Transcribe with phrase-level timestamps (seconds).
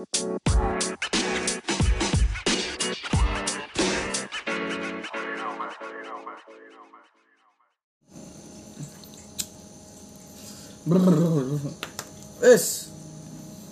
[0.00, 0.08] Wes,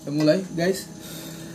[0.04, 0.84] kita mulai guys.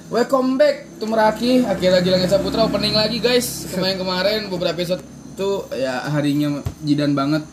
[0.09, 1.61] Welcome back to Meraki.
[1.61, 3.69] Akhir lagi Langit Saputra opening lagi guys.
[3.69, 5.05] Kemarin kemarin beberapa episode
[5.37, 7.45] tuh ya harinya jidan banget.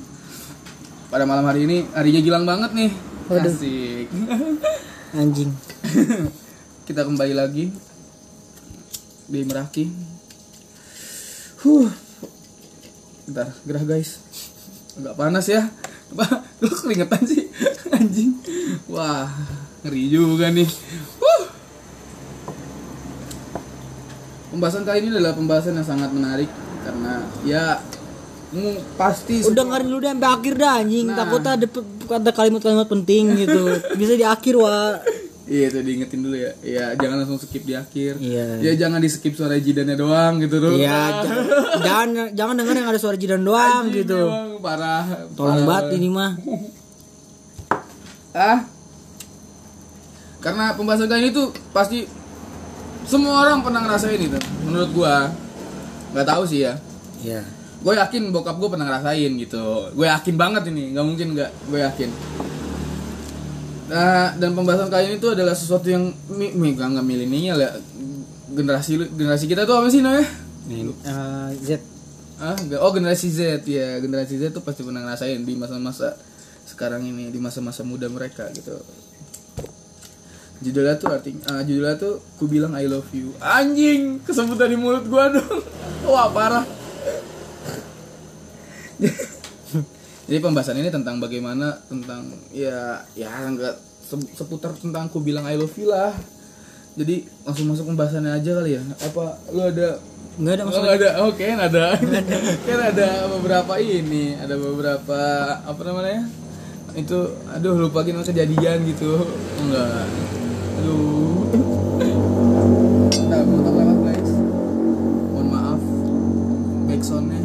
[1.12, 2.90] Pada malam hari ini harinya gilang banget nih.
[3.28, 3.52] Waduh.
[3.52, 4.08] Asik.
[5.12, 5.52] Anjing.
[6.90, 7.70] kita kembali lagi
[9.30, 9.86] di Meraki.
[11.62, 11.86] Huh.
[13.30, 14.18] Bentar, gerah guys.
[14.98, 15.70] Agak panas ya.
[16.10, 16.42] Apa?
[16.66, 17.46] Lu keringetan sih?
[17.94, 18.34] Anjing.
[18.90, 19.30] Wah,
[19.86, 20.66] ngeri juga nih.
[21.22, 21.46] Huh.
[24.50, 26.50] Pembahasan kali ini adalah pembahasan yang sangat menarik
[26.82, 27.78] karena ya
[28.50, 31.06] mu- pasti Udah dengerin dulu deh sampai akhir dah anjing.
[31.06, 31.22] Nah.
[31.22, 31.66] Takutnya ada
[32.18, 33.78] ada kalimat-kalimat penting gitu.
[33.94, 34.98] Bisa di akhir wah.
[35.50, 36.52] Iya itu diingetin dulu ya.
[36.62, 38.22] Iya jangan langsung skip di akhir.
[38.22, 38.62] Iya.
[38.62, 40.78] Ya jangan di skip suara jidannya doang gitu tuh.
[40.78, 44.30] Iya, jangan, jangan jangan denger yang ada suara jidan doang Anjing, gitu.
[44.30, 45.26] emang Parah.
[45.34, 46.38] Tolong banget ini mah.
[48.30, 48.62] Ah.
[50.38, 52.06] Karena pembahasan kali ini tuh pasti
[53.10, 54.38] semua orang pernah ngerasain itu.
[54.62, 55.34] Menurut gua.
[56.14, 56.78] nggak tahu sih ya.
[57.26, 57.42] Iya.
[57.80, 59.90] Gue yakin bokap gue pernah ngerasain gitu.
[59.94, 61.50] Gue yakin banget ini, nggak mungkin nggak.
[61.70, 62.10] Gue yakin.
[63.90, 67.74] Nah, dan pembahasan kali ini tuh adalah sesuatu yang mi, mi nggak nggak milenial ya.
[68.54, 70.30] Generasi generasi kita tuh apa sih namanya?
[71.02, 71.82] Eh, Z.
[72.38, 72.54] Ah,
[72.86, 73.98] oh generasi Z ya.
[73.98, 76.14] Generasi Z tuh pasti pernah ngerasain di masa-masa
[76.70, 78.78] sekarang ini, di masa-masa muda mereka gitu.
[80.62, 83.34] Judulnya tuh artinya ah, judulnya tuh ku bilang I love you.
[83.42, 85.66] Anjing, kesebut dari mulut gua dong.
[86.06, 86.62] Wah, parah.
[90.30, 95.58] Jadi pembahasan ini tentang bagaimana tentang ya ya enggak se- seputar tentang ku bilang I
[95.58, 96.14] love you lah.
[96.92, 98.82] Jadi langsung masuk pembahasannya aja kali ya.
[99.00, 99.98] Apa lu ada
[100.32, 100.84] Enggak ada Oh, masalah.
[100.86, 101.10] nggak ada.
[101.18, 101.84] Oh, kan ada.
[102.68, 105.20] kan ada beberapa ini, ada beberapa
[105.60, 106.22] apa namanya?
[106.92, 109.26] Itu aduh lupa gini kejadian gitu.
[109.58, 110.06] Enggak.
[110.78, 111.42] Aduh.
[113.24, 114.30] Nah, motor lewat guys.
[115.28, 115.82] Mohon maaf.
[116.86, 117.42] Backsoundnya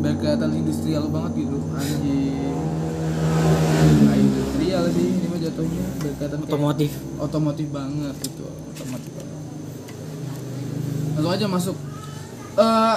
[0.00, 1.59] biar kelihatan industrial banget gitu.
[1.80, 2.36] Anjing.
[4.00, 5.84] Nah, industrial sih ini mah jatuhnya.
[6.00, 6.90] Kayak Otomotif.
[7.16, 9.36] otomotif banget gitu otomotif banget.
[11.16, 11.76] Langsung aja masuk.
[12.54, 12.96] Eh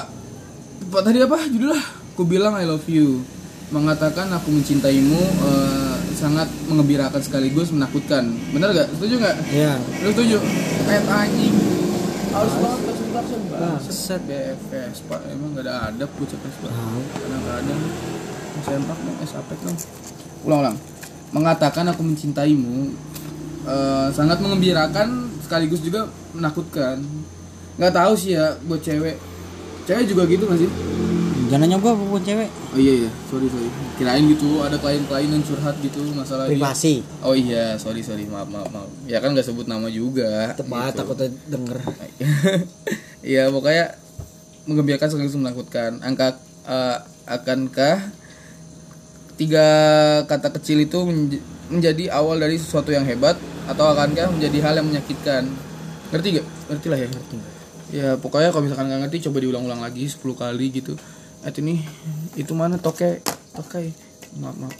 [0.84, 1.40] apa tadi apa?
[1.48, 1.80] Judulnya
[2.14, 3.24] aku bilang I love you.
[3.72, 8.30] Mengatakan aku mencintaimu eh, sangat mengembirakan sekaligus menakutkan.
[8.54, 9.36] Bener gak setuju nggak?
[9.50, 9.74] Iya.
[10.04, 10.38] lu setuju?
[10.86, 11.56] Pet anjing.
[12.30, 14.22] Harus banget konsentrasi Bangsat.
[14.26, 17.02] BFS pak emang gak ada adab gue cepet pak Tahu.
[17.14, 17.82] kadang-kadang
[18.62, 19.78] sempak dong es apek dong
[20.44, 20.78] ulang-ulang
[21.30, 22.94] mengatakan aku mencintaimu
[23.66, 27.02] eh, sangat mengembirakan sekaligus juga menakutkan
[27.74, 29.18] nggak tahu sih ya buat cewek
[29.84, 30.72] cewek juga gitu gak sih
[31.44, 32.50] Jangan nyoba bukan cewek.
[32.50, 36.58] oh iya iya sorry sorry kirain gitu ada klien-klien yang curhat gitu masalah dia.
[36.58, 37.06] Privasi.
[37.22, 40.98] oh iya sorry sorry maaf maaf maaf ya kan nggak sebut nama juga Tepat gitu.
[41.04, 41.78] takutnya denger.
[43.24, 43.86] Iya pokoknya
[44.66, 46.02] mengembirakan sekaligus menakutkan.
[46.02, 46.36] Angka
[46.66, 48.02] eh, akankah
[49.36, 49.66] tiga
[50.30, 54.88] kata kecil itu menj- menjadi awal dari sesuatu yang hebat atau akankah menjadi hal yang
[54.88, 55.48] menyakitkan?
[56.14, 56.48] Ngerti gak?
[56.70, 57.08] Ngerti lah ya.
[57.10, 57.38] Ngerti.
[57.94, 60.94] Ya pokoknya kalau misalkan nggak ngerti coba diulang-ulang lagi 10 kali gitu.
[61.46, 61.84] Eh ini
[62.34, 63.22] itu mana toke
[63.54, 63.94] toke
[64.42, 64.76] maaf maaf.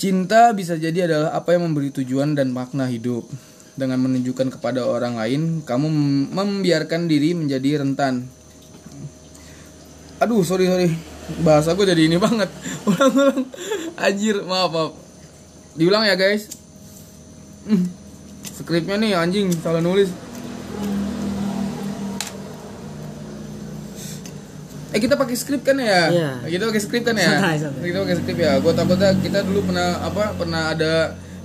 [0.00, 3.28] Cinta bisa jadi adalah apa yang memberi tujuan dan makna hidup.
[3.76, 8.28] Dengan menunjukkan kepada orang lain, kamu mem- membiarkan diri menjadi rentan.
[10.20, 10.88] Aduh, sorry sorry,
[11.42, 12.50] bahasa gue jadi ini banget.
[12.88, 13.46] Ulang-ulang,
[13.96, 14.92] anjir, maaf maaf.
[15.78, 16.50] Diulang ya guys.
[17.64, 17.86] Hmm.
[18.60, 20.10] Skripnya nih anjing salah nulis.
[24.90, 26.10] Eh kita pakai skrip kan ya?
[26.10, 26.30] Iya.
[26.50, 27.30] Kita pakai skrip kan ya?
[27.38, 27.82] Santai, santai.
[27.86, 28.52] Kita pakai skrip ya.
[28.58, 30.34] Gue takutnya kita dulu pernah apa?
[30.34, 30.92] Pernah ada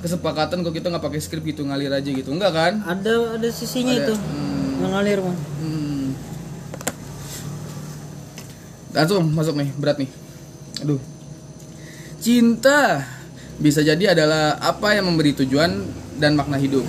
[0.01, 2.33] kesepakatan kalau kita nggak pakai skrip gitu ngalir aja gitu.
[2.33, 2.73] Enggak kan?
[2.81, 4.01] Ada ada sisinya Ada.
[4.09, 4.13] itu.
[4.17, 4.81] Hmm.
[4.81, 5.37] Mengalir mah.
[5.61, 5.74] Hmm.
[8.95, 10.07] Langsung masuk nih, berat nih.
[10.87, 11.03] Aduh.
[12.23, 13.03] Cinta
[13.59, 15.83] bisa jadi adalah apa yang memberi tujuan
[16.15, 16.87] dan makna hidup.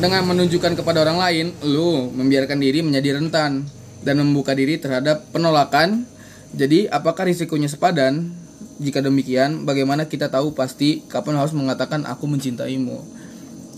[0.00, 3.68] Dengan menunjukkan kepada orang lain, lu membiarkan diri menjadi rentan
[4.00, 6.08] dan membuka diri terhadap penolakan.
[6.56, 8.32] Jadi, apakah risikonya sepadan?
[8.80, 12.96] Jika demikian, bagaimana kita tahu pasti kapan harus mengatakan aku mencintaimu?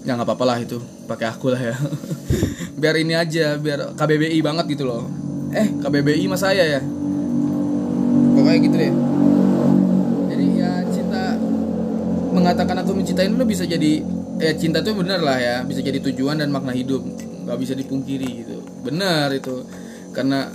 [0.07, 0.79] Ya nggak apa-apa lah itu,
[1.11, 1.75] pakai aku lah ya.
[2.81, 5.11] biar ini aja, biar KBBI banget gitu loh.
[5.51, 6.81] Eh, KBBI mas saya ya.
[8.53, 8.93] Pokoknya gitu deh.
[10.29, 11.23] Jadi ya cinta
[12.37, 14.05] mengatakan aku mencintai lu bisa jadi
[14.37, 17.01] ya cinta tuh bener lah ya bisa jadi tujuan dan makna hidup.
[17.49, 18.61] Nggak bisa dipungkiri gitu.
[18.85, 19.65] Benar itu.
[20.13, 20.53] Karena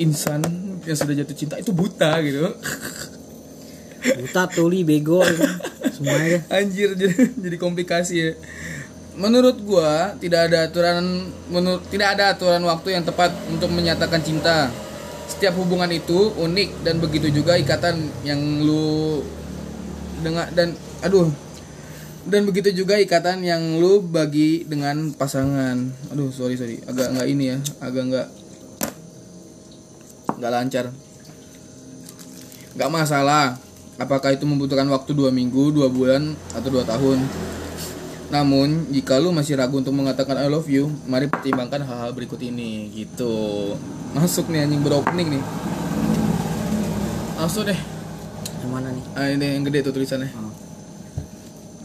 [0.00, 0.40] insan
[0.88, 2.48] yang sudah jatuh cinta itu buta gitu.
[4.24, 5.44] Buta tuli bego gitu.
[6.00, 8.32] semuanya anjir jadi, jadi komplikasi ya.
[9.20, 14.72] Menurut gua tidak ada aturan menurut tidak ada aturan waktu yang tepat untuk menyatakan cinta
[15.28, 19.24] setiap hubungan itu unik dan begitu juga ikatan yang lu
[20.20, 21.28] dengan dan aduh
[22.24, 25.76] dan begitu juga ikatan yang lu bagi dengan pasangan.
[26.08, 26.80] Aduh sorry sorry.
[26.88, 28.28] Agak nggak ini ya agak nggak
[30.40, 30.86] nggak lancar.
[32.74, 33.60] Nggak masalah
[34.00, 37.22] apakah itu membutuhkan waktu dua minggu dua bulan atau dua tahun
[38.34, 42.90] namun jika lu masih ragu untuk mengatakan I love you mari pertimbangkan hal-hal berikut ini
[42.90, 43.78] gitu.
[44.10, 45.42] Masuk nih anjing beropening nih.
[47.38, 47.78] Langsung deh.
[48.58, 49.04] Yang mana nih?
[49.14, 50.34] Ah, ini yang gede tuh tulisannya.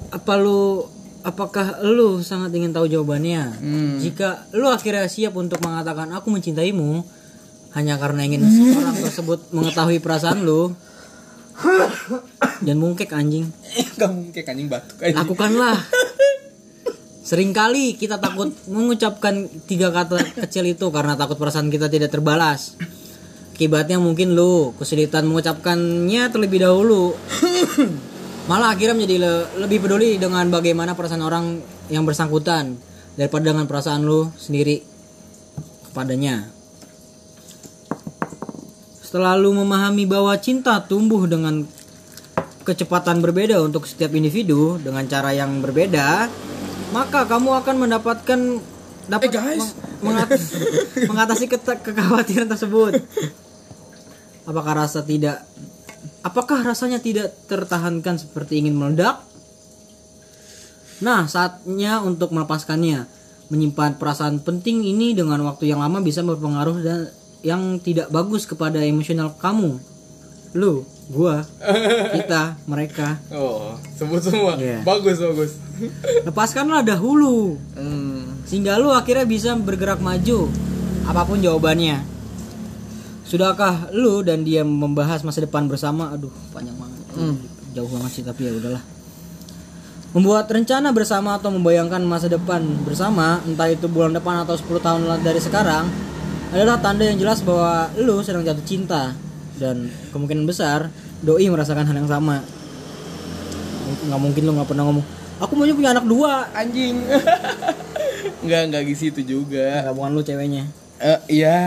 [0.09, 0.89] Apa lu
[1.21, 3.43] apakah lu sangat ingin tahu jawabannya?
[3.61, 3.95] Hmm.
[4.01, 7.05] jika lu akhirnya siap untuk mengatakan aku mencintaimu
[7.77, 8.41] hanya karena ingin
[8.73, 10.73] orang tersebut mengetahui perasaan lu
[12.65, 13.53] dan mungkek anjing.
[14.01, 15.21] Nggak mungkin anjing batuk anjing.
[15.21, 15.77] Lakukanlah
[17.29, 20.17] sering kali kita takut mengucapkan tiga kata
[20.49, 22.73] kecil itu karena takut perasaan kita tidak terbalas.
[23.53, 27.13] Akibatnya mungkin lu kesulitan mengucapkannya terlebih dahulu.
[28.49, 31.61] Malah akhirnya menjadi le- lebih peduli dengan bagaimana perasaan orang
[31.93, 32.73] yang bersangkutan
[33.13, 34.81] daripada dengan perasaan lu sendiri
[35.85, 36.49] kepadanya.
[39.05, 41.61] Setelah lu memahami bahwa cinta tumbuh dengan
[42.65, 46.31] kecepatan berbeda untuk setiap individu dengan cara yang berbeda,
[46.89, 48.39] maka kamu akan mendapatkan
[49.05, 49.63] dapat Eh, guys.
[49.63, 49.75] meng-
[50.13, 50.41] mengat-
[51.11, 53.01] mengatasi keta- kekhawatiran tersebut.
[54.45, 55.45] Apakah rasa tidak
[56.21, 59.21] apakah rasanya tidak tertahankan seperti ingin meledak?
[60.99, 63.07] Nah, saatnya untuk melepaskannya.
[63.49, 66.99] Menyimpan perasaan penting ini dengan waktu yang lama bisa berpengaruh dan
[67.41, 69.79] yang tidak bagus kepada emosional kamu.
[70.53, 71.41] Lu, gua,
[72.15, 73.17] kita, mereka.
[73.33, 74.85] oh sebut semua Iya.
[74.85, 75.51] bagus bagus
[76.27, 78.45] Lepaskanlah dahulu hmm.
[78.45, 80.51] sehingga lu akhirnya bisa bergerak maju
[81.07, 82.03] apa pun jawabannya.
[83.25, 86.13] Sudahkah lu dan dia membahas masa depan bersama?
[86.13, 86.99] Aduh, panjang banget.
[87.77, 88.81] Jauh banget sih tapi ya udahlah.
[90.13, 95.01] Membuat rencana bersama atau membayangkan masa depan bersama, entah itu bulan depan atau 10 tahun
[95.21, 95.85] dari sekarang,
[96.49, 99.13] adalah tanda yang jelas bahwa lu sedang jatuh cinta
[99.59, 100.87] dan kemungkinan besar
[101.19, 102.39] doi merasakan hal yang sama.
[104.07, 105.05] Nggak mungkin lu nggak pernah ngomong,
[105.43, 106.47] aku maunya punya anak dua.
[106.55, 107.03] anjing
[108.45, 110.63] nggak nggak gitu juga Nggak bukan lu ceweknya.
[110.99, 111.57] Eh, iya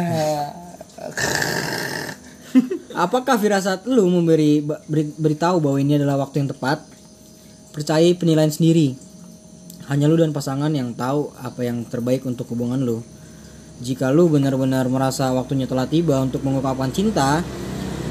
[2.93, 6.85] Apakah firasat lu memberi beri- beritahu bahwa ini adalah waktu yang tepat?
[7.73, 8.93] Percayai penilaian sendiri.
[9.89, 13.01] Hanya lu dan pasangan yang tahu apa yang terbaik untuk hubungan lu.
[13.81, 17.41] Jika lu benar-benar merasa waktunya telah tiba untuk mengungkapkan cinta,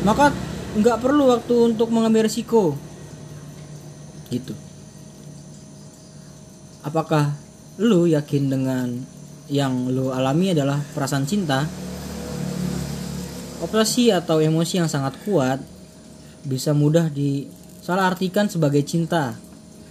[0.01, 0.33] maka
[0.77, 2.73] nggak perlu waktu untuk mengambil risiko.
[4.31, 4.55] Gitu.
[6.81, 7.35] Apakah
[7.77, 8.87] lu yakin dengan
[9.51, 11.67] yang lu alami adalah perasaan cinta?
[13.61, 15.61] Obsesi atau emosi yang sangat kuat
[16.41, 19.37] bisa mudah disalahartikan sebagai cinta.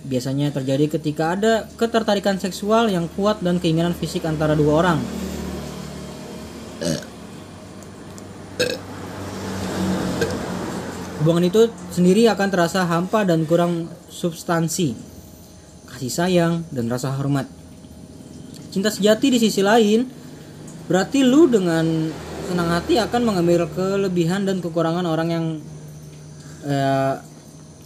[0.00, 4.98] Biasanya terjadi ketika ada ketertarikan seksual yang kuat dan keinginan fisik antara dua orang.
[11.30, 14.98] Hubungan itu sendiri akan terasa hampa dan kurang substansi,
[15.86, 17.46] kasih sayang, dan rasa hormat.
[18.74, 20.10] Cinta sejati di sisi lain
[20.90, 21.86] berarti lu dengan
[22.50, 25.46] senang hati akan mengambil kelebihan dan kekurangan orang yang
[26.66, 27.14] eh,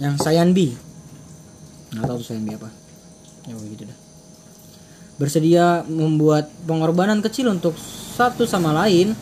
[0.01, 0.73] yang sayanbi
[1.93, 2.73] nggak tahu tuh sayanbi apa.
[3.45, 3.99] Ya begitu dah.
[5.21, 7.77] Bersedia membuat pengorbanan kecil untuk
[8.17, 9.13] satu sama lain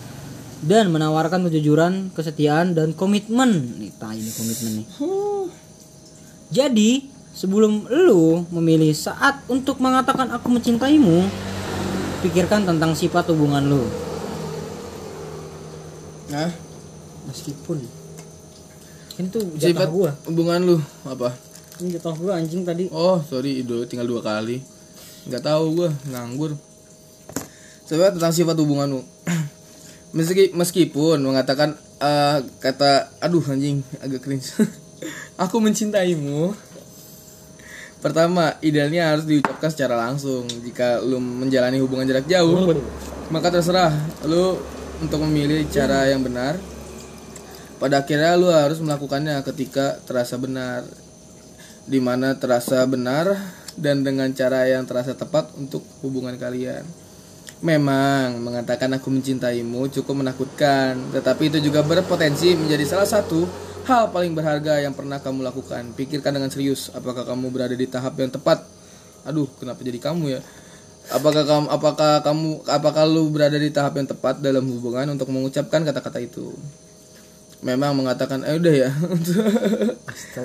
[0.63, 3.83] dan menawarkan kejujuran kesetiaan dan komitmen.
[3.83, 4.87] Nih ini komitmen nih.
[6.55, 6.91] Jadi
[7.35, 11.27] sebelum lu memilih saat untuk mengatakan aku mencintaimu
[12.23, 13.83] pikirkan tentang sifat hubungan lu.
[16.31, 16.51] Nah
[17.27, 17.83] meskipun.
[19.13, 20.11] Ini tuh jatah sifat gua.
[20.31, 21.35] hubungan lu apa?
[21.83, 22.87] Ini jatah gua anjing tadi.
[22.95, 24.63] Oh sorry itu tinggal dua kali.
[25.27, 26.55] Nggak tahu gua nganggur.
[27.83, 29.01] Coba tentang sifat hubungan lu
[30.13, 34.53] Meski, meskipun mengatakan eh, kata aduh anjing agak cringe.
[35.43, 36.53] Aku mencintaimu.
[38.03, 40.45] Pertama idealnya harus diucapkan secara langsung.
[40.51, 42.69] Jika lu menjalani hubungan jarak jauh
[43.33, 43.95] maka terserah
[44.29, 44.61] lu
[45.01, 46.61] untuk memilih cara yang benar.
[47.81, 50.85] Pada akhirnya lu harus melakukannya ketika terasa benar.
[51.89, 53.33] Di mana terasa benar
[53.81, 56.85] dan dengan cara yang terasa tepat untuk hubungan kalian.
[57.63, 63.47] Memang mengatakan aku mencintaimu cukup menakutkan, tetapi itu juga berpotensi menjadi salah satu
[63.87, 65.95] hal paling berharga yang pernah kamu lakukan.
[65.95, 68.67] Pikirkan dengan serius, apakah kamu berada di tahap yang tepat?
[69.23, 70.41] Aduh, kenapa jadi kamu ya?
[71.15, 75.87] Apakah kamu apakah kamu apakah lu berada di tahap yang tepat dalam hubungan untuk mengucapkan
[75.87, 76.55] kata-kata itu?
[77.63, 78.91] Memang mengatakan eh udah ya.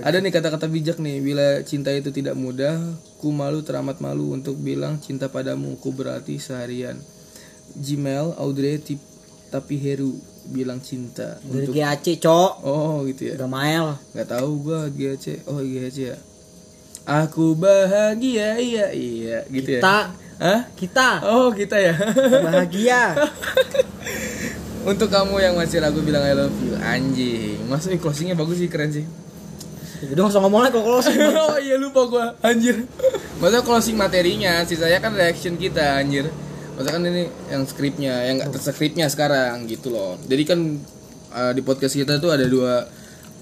[0.06, 2.78] Ada nih kata-kata bijak nih, bila cinta itu tidak mudah,
[3.18, 7.02] ku malu teramat malu untuk bilang cinta padamu, ku berarti seharian.
[7.74, 9.02] Gmail Audrey Tip
[9.48, 10.16] tapi Heru
[10.48, 12.52] bilang cinta Dari untuk GAC, Cok.
[12.64, 13.36] Oh gitu ya.
[13.36, 14.00] Gamael.
[14.16, 16.18] nggak tahu gua GAC oh GAC ya
[17.08, 19.98] aku bahagia iya iya gitu ya Kita
[20.38, 20.62] Hah?
[20.78, 21.96] kita oh kita ya
[22.46, 23.16] bahagia.
[24.88, 27.60] untuk kamu yang masih ragu bilang I love you anjing.
[27.68, 29.04] Masuk closingnya bagus sih keren sih.
[30.00, 31.20] Jadi langsung ngomong lagi kalau closing.
[31.44, 32.88] oh iya lupa gua anjir.
[33.44, 36.32] Maksudnya closing materinya sisanya kan reaction kita anjir.
[36.80, 40.16] Maksudnya kan ini yang skripnya yang nggak terskripnya sekarang gitu loh.
[40.24, 40.60] Jadi kan
[41.36, 42.88] eh, di podcast kita tuh ada dua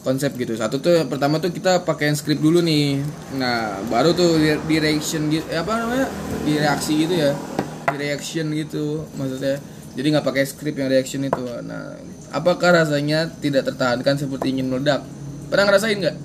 [0.02, 0.58] konsep gitu.
[0.58, 3.06] Satu tuh pertama tuh kita pakai skrip dulu nih.
[3.38, 6.10] Nah baru tuh di, di reaction gitu apa namanya?
[6.42, 7.38] Di reaksi gitu ya.
[7.94, 11.44] Di reaction gitu maksudnya jadi nggak pakai skrip yang reaction itu.
[11.64, 11.96] Nah
[12.36, 15.08] apakah rasanya tidak tertahankan seperti ingin meledak?
[15.48, 16.18] Pernah ngerasain nggak?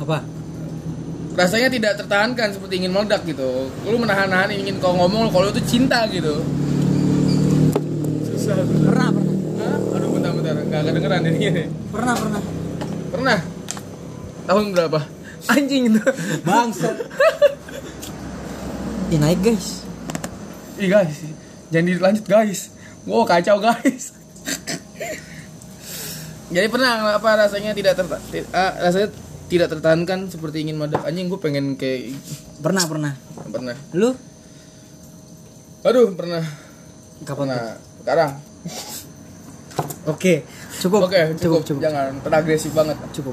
[0.00, 0.18] Apa?
[1.34, 3.68] rasanya tidak tertahankan seperti ingin meledak gitu.
[3.84, 6.46] Lu menahan-nahan ingin kau ngomong kalau itu cinta gitu.
[8.30, 8.54] Susah.
[8.62, 9.34] Pernah, pernah.
[9.58, 9.78] Hah?
[9.98, 10.54] aduh bentar-bentar.
[10.62, 11.66] Nggak kedengeran ini.
[11.90, 12.42] Pernah, pernah.
[13.10, 13.38] pernah?
[14.46, 15.00] Tahun berapa?
[15.50, 16.02] Anjing itu.
[16.46, 16.96] Bangsat.
[19.10, 19.82] Ih, naik, guys.
[20.78, 21.18] ih guys.
[21.70, 22.73] Jangan dilanjut guys
[23.08, 24.12] wow kacau guys
[26.54, 29.08] jadi pernah apa rasanya tidak ti- ah, rasanya
[29.48, 32.16] tidak tertahankan seperti ingin meledak anjing gue pengen kayak
[32.64, 33.12] Pernah, pernah.
[33.52, 34.16] pernah Lu
[35.84, 36.40] aduh pernah
[37.28, 37.52] kapan?
[37.52, 38.32] pernah sekarang
[40.04, 40.44] Oke,
[40.84, 41.08] cukup.
[41.08, 41.80] Oke, cukup, cukup, cukup.
[41.80, 42.96] Jangan terlalu agresif banget.
[43.16, 43.32] Cukup.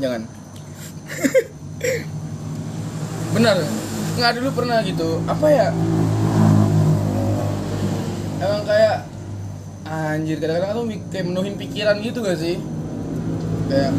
[0.00, 0.24] Jangan.
[3.36, 3.56] Benar.
[4.16, 5.20] Nggak dulu pernah gitu.
[5.28, 5.68] Apa ya?
[8.40, 8.96] Emang kayak
[9.84, 12.56] anjir kadang-kadang tuh kayak menuhin pikiran gitu gak sih?
[13.68, 13.92] Kayak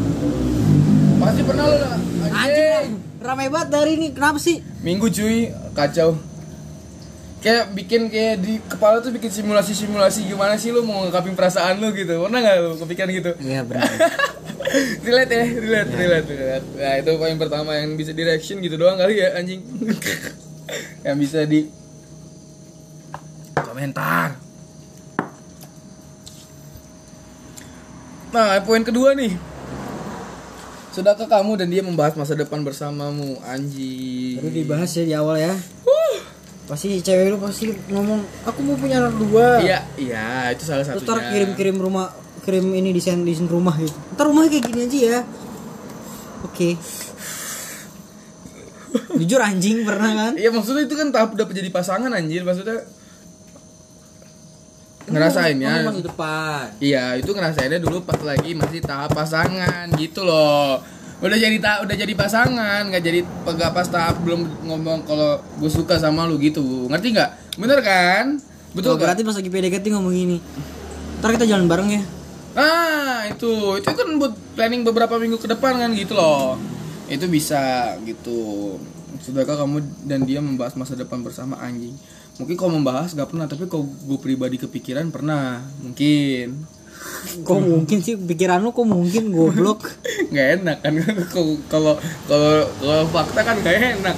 [1.16, 1.94] pasti pernah lo lah.
[1.94, 2.86] Anjing, Anjing.
[3.22, 4.08] ramai banget dari ini.
[4.10, 4.58] Kenapa sih?
[4.82, 6.18] Minggu cuy, kacau.
[7.42, 11.90] Kayak bikin kayak di kepala tuh bikin simulasi-simulasi gimana sih lu mau ngungkapin perasaan lu
[11.90, 12.22] gitu.
[12.22, 13.30] Pernah nggak lu kepikiran gitu?
[13.38, 13.90] Iya, benar.
[15.02, 16.66] relate ya, relate, relate, relate.
[16.78, 19.58] Nah itu poin pertama yang bisa di reaction gitu doang kali ya anjing.
[21.06, 21.66] yang bisa di
[23.72, 24.36] komentar.
[28.36, 29.32] Nah poin kedua nih.
[30.92, 34.36] Sudahkah kamu dan dia membahas masa depan bersamamu anjing?
[34.36, 35.56] Baru dibahas ya di awal ya.
[36.68, 39.60] Pasti cewek lu pasti ngomong, aku mau punya anak dua.
[39.64, 41.04] Iya, iya itu salah satunya.
[41.04, 42.12] ntar kirim-kirim rumah,
[42.44, 43.96] kirim ini desain desain rumah gitu.
[44.14, 45.18] Ntar rumahnya kayak gini aja ya.
[46.44, 46.76] Oke.
[49.20, 50.32] Jujur anjing pernah kan?
[50.36, 52.84] Iya maksudnya itu kan tahap udah jadi pasangan anjir maksudnya
[55.12, 55.84] ngerasain ya.
[55.84, 56.64] Masa depan.
[56.80, 60.80] Iya, itu ngerasainnya dulu pas lagi masih tahap pasangan gitu loh.
[61.22, 65.70] Udah jadi ta udah jadi pasangan, nggak jadi pegak pas tahap belum ngomong kalau gue
[65.70, 66.90] suka sama lu gitu.
[66.90, 67.30] Ngerti nggak?
[67.62, 68.42] Bener kan?
[68.74, 69.06] Betul kan?
[69.06, 70.38] berarti pas lagi PDKT ngomong gini.
[71.22, 72.02] Ntar kita jalan bareng ya.
[72.52, 76.58] Nah, itu itu kan buat planning beberapa minggu ke depan kan gitu loh.
[77.06, 78.76] Itu bisa gitu.
[79.22, 79.78] Sudahkah kamu
[80.08, 81.94] dan dia membahas masa depan bersama anjing?
[82.40, 85.60] Mungkin kau membahas gak pernah, tapi kau gue pribadi kepikiran pernah.
[85.84, 86.80] Mungkin.
[87.42, 89.90] Kok mungkin sih pikiran lu kok mungkin goblok.
[90.32, 90.92] nggak enak kan
[91.28, 91.94] kalau kalau
[92.30, 94.16] kalau kalau fakta kan nggak enak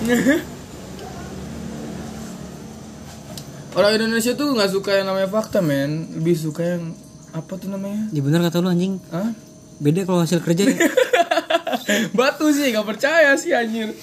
[3.76, 6.94] orang Indonesia tuh nggak suka yang namanya fakta men lebih suka yang
[7.30, 9.00] apa tuh namanya Ya bener kata lu anjing.
[9.10, 9.32] Hah?
[9.80, 10.76] Beda kalau hasil kerja ya.
[12.18, 13.94] batu sih nggak percaya sih anjir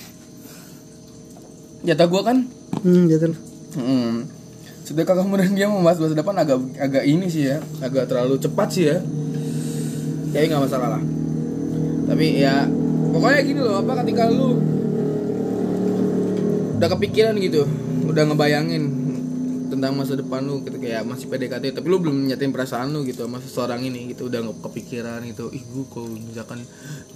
[1.85, 2.49] jatah gua kan
[2.87, 3.35] hmm, jatuh.
[3.75, 4.13] hmm.
[4.87, 8.67] Sedekah kamu dan dia membahas masa depan agak agak ini sih ya, agak terlalu cepat
[8.71, 9.03] sih ya.
[10.31, 11.03] Kayaknya nggak masalah lah.
[12.07, 12.63] Tapi ya
[13.11, 14.63] pokoknya gini loh, apa ketika lu
[16.79, 17.67] udah kepikiran gitu,
[18.07, 18.96] udah ngebayangin
[19.67, 23.27] tentang masa depan lu gitu kayak masih PDKT tapi lu belum nyatain perasaan lu gitu
[23.27, 26.63] sama seseorang ini gitu udah nggak kepikiran gitu ih gue kalau misalkan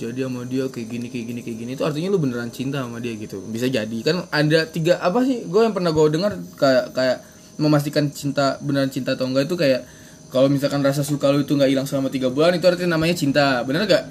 [0.02, 2.98] jadi sama dia kayak gini kayak gini kayak gini itu artinya lu beneran cinta sama
[2.98, 3.38] dia gitu.
[3.46, 3.98] Bisa jadi.
[4.02, 7.18] Kan ada tiga apa sih gue yang pernah gue dengar kayak kayak
[7.62, 9.86] memastikan cinta beneran cinta atau enggak itu kayak
[10.32, 13.62] kalau misalkan rasa suka lu itu nggak hilang selama tiga bulan itu artinya namanya cinta.
[13.68, 14.10] Bener gak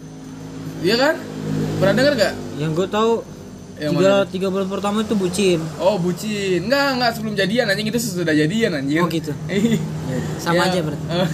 [0.87, 1.17] iya kan?
[1.81, 3.13] Pernah dengar gak Yang gue tahu
[3.81, 4.29] Yang tiga mana?
[4.29, 5.59] tiga bulan pertama itu bucin.
[5.81, 6.69] Oh bucin.
[6.69, 7.89] Enggak enggak sebelum jadian anjing.
[7.89, 9.01] Itu sesudah jadian anjing.
[9.01, 9.33] Oh, gitu.
[10.43, 11.29] sama Ya, aja berarti eh,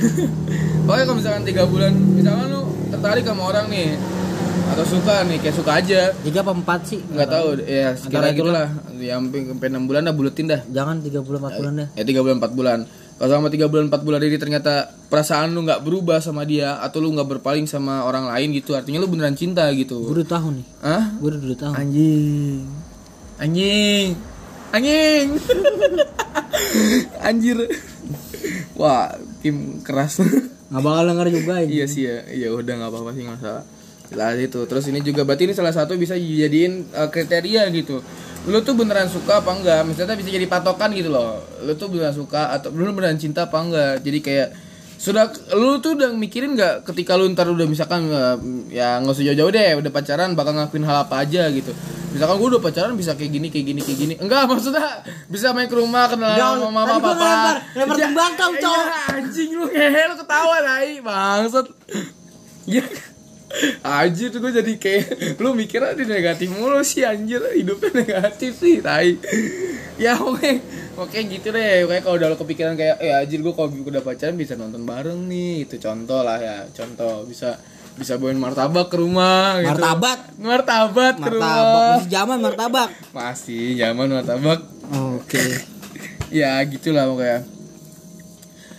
[0.85, 2.61] Pokoknya kalau misalkan tiga bulan Misalkan lu
[2.93, 3.97] tertarik sama orang nih
[4.69, 6.01] Atau suka nih Kayak suka aja.
[6.21, 7.01] Tiga apa empat sih?
[7.01, 7.47] Nggak tahu.
[7.65, 10.61] ya sekitar Antara itu gitu lah ya sampai enam bulan dah buletin dah.
[10.67, 12.79] Jangan tiga bulan empat bulan deh ya tiga bulan empat bulan
[13.17, 17.01] kalau sama tiga bulan empat bulan ini ternyata perasaan lu nggak berubah sama dia atau
[17.01, 18.77] lu nggak berpaling sama orang lain gitu.
[18.77, 20.67] Artinya lu beneran cinta gue gitu udah tahu nih.
[20.85, 21.75] Ah gue udah dua tahun.
[21.81, 22.61] Anjing.
[23.41, 24.09] Anjing.
[24.77, 25.27] Anjing.
[27.25, 27.57] Anjir.
[28.77, 30.21] Wah tim keras.
[30.69, 32.21] Nggak bakal denger juga ini iya sih ya.
[32.29, 33.65] Iya udah nggak apa-apa sih nggak masalah.
[34.13, 34.61] Lah itu.
[34.69, 38.05] Terus ini juga berarti ini salah satu bisa dijadiin uh, kriteria gitu
[38.47, 39.83] lu tuh beneran suka apa enggak?
[39.83, 41.39] Misalnya bisa jadi patokan gitu loh.
[41.61, 44.01] Lu tuh beneran suka atau lu beneran cinta apa enggak?
[44.01, 44.49] Jadi kayak
[44.97, 48.33] sudah lu tuh udah mikirin nggak ketika lu ntar udah misalkan uh,
[48.73, 51.75] ya nggak usah jauh-jauh deh udah pacaran bakal ngakuin hal apa aja gitu.
[52.17, 54.15] Misalkan gue udah pacaran bisa kayak gini kayak gini kayak gini.
[54.17, 57.13] Enggak maksudnya bisa main ke rumah Enggak, sama mama papa.
[57.13, 58.87] ngelempar, ngelempar Ya, tembakau, ya, cowok.
[59.13, 61.67] anjing lu ngehe lu ketawa tai bangsat.
[62.67, 62.83] Ya
[63.87, 67.41] Anjir gue jadi kayak Lu mikirnya di negatif mulu sih anjir.
[67.41, 69.17] Hidupnya negatif sih tai.
[69.97, 70.61] Ya oke.
[70.99, 71.87] Oke gitu deh.
[71.87, 75.31] Oke kalau udah lo kepikiran kayak Eh anjir gue kalau udah pacaran bisa nonton bareng
[75.31, 75.65] nih.
[75.65, 76.59] Itu contoh lah ya.
[76.75, 77.57] Contoh bisa
[77.97, 79.73] bisa bawain martabak ke rumah gitu.
[79.73, 80.19] Martabat?
[80.37, 81.33] Martabat ke martabak.
[81.33, 81.97] rumah.
[81.97, 82.89] Masih zaman martabak?
[83.17, 84.61] Masih zaman martabak.
[85.17, 85.45] Oke.
[86.27, 87.47] Ya gitulah pokoknya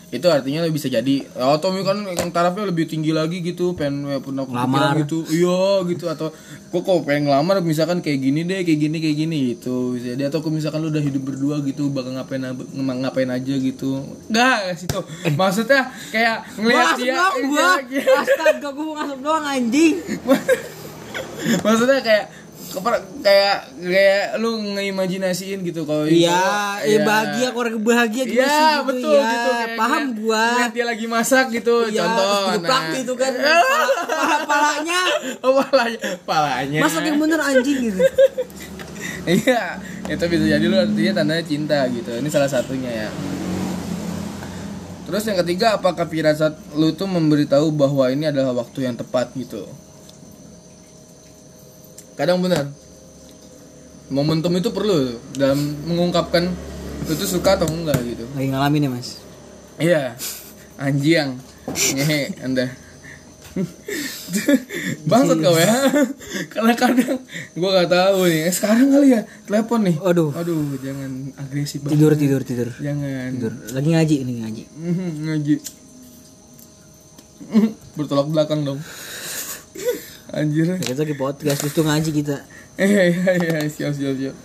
[0.07, 4.07] itu artinya lo bisa jadi oh Tommy kan yang tarafnya lebih tinggi lagi gitu pengen
[4.07, 5.03] ya, pernah kepikiran Ngelamar.
[5.03, 5.17] gitu.
[5.27, 6.27] Iya gitu atau
[6.71, 9.99] kok kok pengen ngelamar misalkan kayak gini deh kayak gini kayak gini gitu.
[9.99, 12.39] Bisa jadi atau kok misalkan lu udah hidup berdua gitu bakal ngapain
[13.03, 13.99] ngapain aja gitu.
[14.31, 14.99] Enggak situ
[15.35, 17.59] maksudnya kayak ngelihat Gua dia doang gua.
[17.59, 18.15] Iya, iya.
[18.23, 19.95] astaga gua mau ngasuk doang anjing.
[21.65, 22.25] Maksudnya kayak
[23.19, 28.87] kayak kayak lu ngeimajinasiin gitu kalau iya eh bahagia keluarga bahagia gimana Iya sih gitu.
[28.87, 30.43] betul ya gitu kayak paham ngeliat- gua.
[30.47, 32.27] ngeliat dia lagi masak gitu Iya, contoh
[32.59, 32.85] nah.
[32.91, 33.31] gitu kan.
[33.37, 34.99] Pala, pala- palanya.
[35.39, 36.79] Oh, palanya palanya.
[36.79, 38.01] Masak yang bener anjing gitu.
[39.27, 39.75] Iya
[40.07, 43.09] itu bisa jadi lu artinya tandanya cinta gitu ini salah satunya ya.
[45.03, 49.67] Terus yang ketiga apakah firasat lu tuh memberitahu bahwa ini adalah waktu yang tepat gitu
[52.17, 52.65] kadang benar
[54.07, 54.97] momentum itu perlu
[55.31, 56.49] dalam mengungkapkan
[57.03, 59.09] lu tuh suka atau enggak gitu lagi ngalamin ya mas
[59.77, 60.17] Iya,
[60.75, 61.37] anjing,
[61.69, 62.65] ngehe anda.
[65.05, 65.69] Bangsat kau ya.
[66.49, 67.21] Karena kadang
[67.53, 68.41] gua nggak tahu nih.
[68.43, 70.01] Eh, Sekarang kali ya telepon nih.
[70.01, 70.33] Aduh.
[70.33, 71.93] Aduh, jangan agresif banget.
[71.93, 73.29] tidur tidur tidur Jangan.
[73.31, 75.55] tidur lagi ngaji ini ngaji Mhm, ngaji.
[78.01, 78.81] Bertolak belakang dong.
[80.33, 80.67] Anjir.
[80.67, 82.43] Ya, kita lagi podcast tuh ngaji kita
[82.77, 84.35] Eh, iya, iya, siap, siap, siap.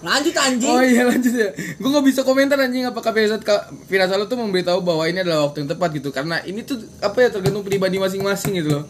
[0.00, 1.52] lanjut anjing Oh iya lanjut ya.
[1.76, 3.44] Gue nggak bisa komentar anjing apakah firasat
[3.84, 6.08] firasat tuh memberitahu bahwa ini adalah waktu yang tepat gitu.
[6.08, 8.84] Karena ini tuh apa ya tergantung pribadi masing-masing gitu loh.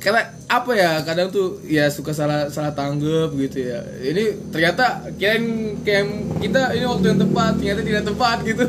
[0.00, 3.84] Karena apa ya kadang tuh ya suka salah salah tanggap gitu ya.
[4.00, 6.04] Ini ternyata kirain kayak
[6.40, 8.64] kita ini waktu yang tepat ternyata tidak tepat gitu.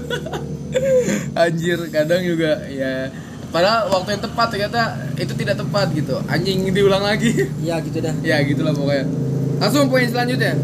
[1.42, 3.08] Anjir kadang juga ya
[3.52, 4.82] padahal waktu yang tepat ternyata
[5.16, 6.20] itu tidak tepat gitu.
[6.28, 7.32] Anjing diulang lagi.
[7.68, 9.08] ya gitu dah ya gitulah pokoknya.
[9.64, 10.60] Langsung poin selanjutnya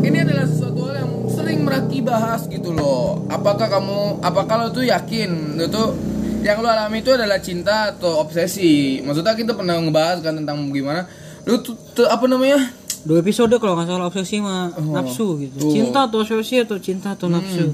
[0.00, 3.22] ini adalah sesuatu hal yang sering meraki bahas gitu loh.
[3.30, 5.94] Apakah kamu, apakah lo tuh yakin lo tuh
[6.40, 9.00] yang lo alami itu adalah cinta atau obsesi?
[9.04, 11.04] Maksudnya kita pernah ngebahas kan tentang gimana
[11.44, 12.60] lo tuh, tuh apa namanya?
[13.00, 15.68] dua episode kalau nggak salah obsesi sama Oh, nafsu gitu tuh.
[15.68, 15.72] Hmm.
[15.72, 17.72] cinta atau obsesi atau cinta atau nafsu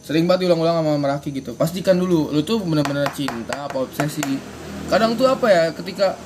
[0.00, 1.52] Sering banget diulang-ulang sama meraki gitu.
[1.54, 4.24] Pastikan dulu lo tuh benar-benar cinta apa obsesi.
[4.88, 6.16] Kadang tuh apa ya ketika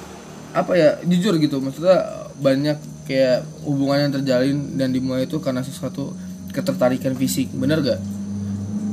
[0.54, 2.78] apa ya jujur gitu maksudnya banyak
[3.10, 6.14] kayak hubungan yang terjalin dan dimulai itu karena sesuatu
[6.54, 7.98] ketertarikan fisik bener gak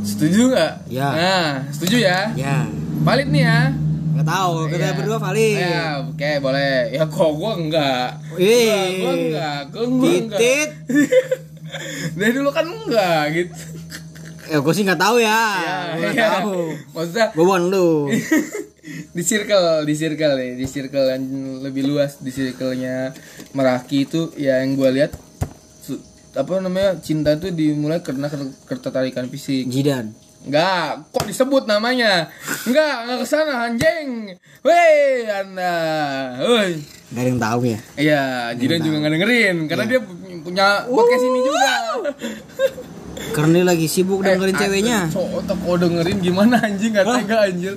[0.02, 0.72] setuju nggak?
[0.88, 1.10] Ya.
[1.10, 2.20] nah setuju ya?
[2.34, 2.66] Ya.
[3.02, 3.60] Valid nih ya?
[4.12, 4.94] Nggak tahu kita Iya.
[4.94, 5.58] berdua valid.
[5.58, 6.76] Ya oke boleh.
[6.92, 9.00] Ya kok gua enggak Wih.
[9.00, 10.70] Gua- enggak gua, enggak titit
[12.18, 13.54] dari dulu kan enggak gitu.
[14.44, 15.42] Ya gue sih nggak tahu ya.
[15.56, 16.28] Ya, gue ya.
[16.38, 16.60] tahu.
[16.92, 17.90] Maksudnya gue bukan lu.
[19.16, 21.24] Di circle di circle ya di circle yang
[21.62, 23.14] lebih luas di circle-nya
[23.54, 25.16] Meraki itu ya yang gue lihat
[26.32, 28.32] apa namanya cinta itu dimulai karena
[28.66, 29.68] ketertarikan fisik.
[29.68, 30.16] Jidan.
[30.42, 32.26] Enggak, kok disebut namanya?
[32.66, 34.34] Enggak, enggak ke sana anjing.
[34.66, 35.76] Weh, anda,
[36.42, 36.82] woi.
[37.12, 37.80] Gak ada yang tahu ya?
[37.94, 38.24] Iya,
[38.58, 40.00] Jidan juga nggak dengerin karena dia
[40.42, 41.74] punya podcast ini juga.
[43.36, 45.00] karena dia lagi sibuk dengerin Eh, ceweknya.
[45.14, 46.96] So, otak kau dengerin gimana anjing?
[46.96, 47.74] Nggak tega anjir.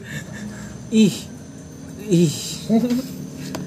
[0.89, 1.15] ih.
[2.09, 2.35] Ih.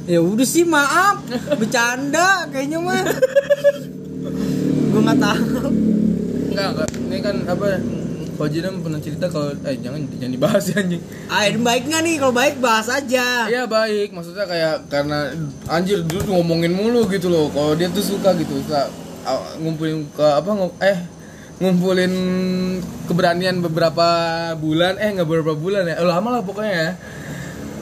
[0.07, 1.19] Ya udah sih maaf.
[1.59, 3.03] Bercanda kayaknya mah
[4.97, 5.45] gue nggak tahu.
[6.49, 7.65] Enggak enggak ini kan apa
[8.37, 11.01] kalau Jidan pernah cerita kalau eh jangan jangan dibahas ya anjing.
[11.29, 12.15] Ah ini baik nggak nih?
[12.17, 13.45] Kalau baik bahas aja.
[13.45, 15.37] Iya baik, maksudnya kayak karena
[15.69, 17.49] anjir dulu ngomongin mulu gitu loh.
[17.53, 18.89] Kalau dia tuh suka gitu, suka
[19.61, 20.49] ngumpulin ke apa
[20.81, 20.97] eh
[21.57, 22.13] ngumpulin
[23.09, 24.05] keberanian beberapa
[24.57, 26.91] bulan, eh nggak beberapa bulan ya, eh, lama lah pokoknya ya.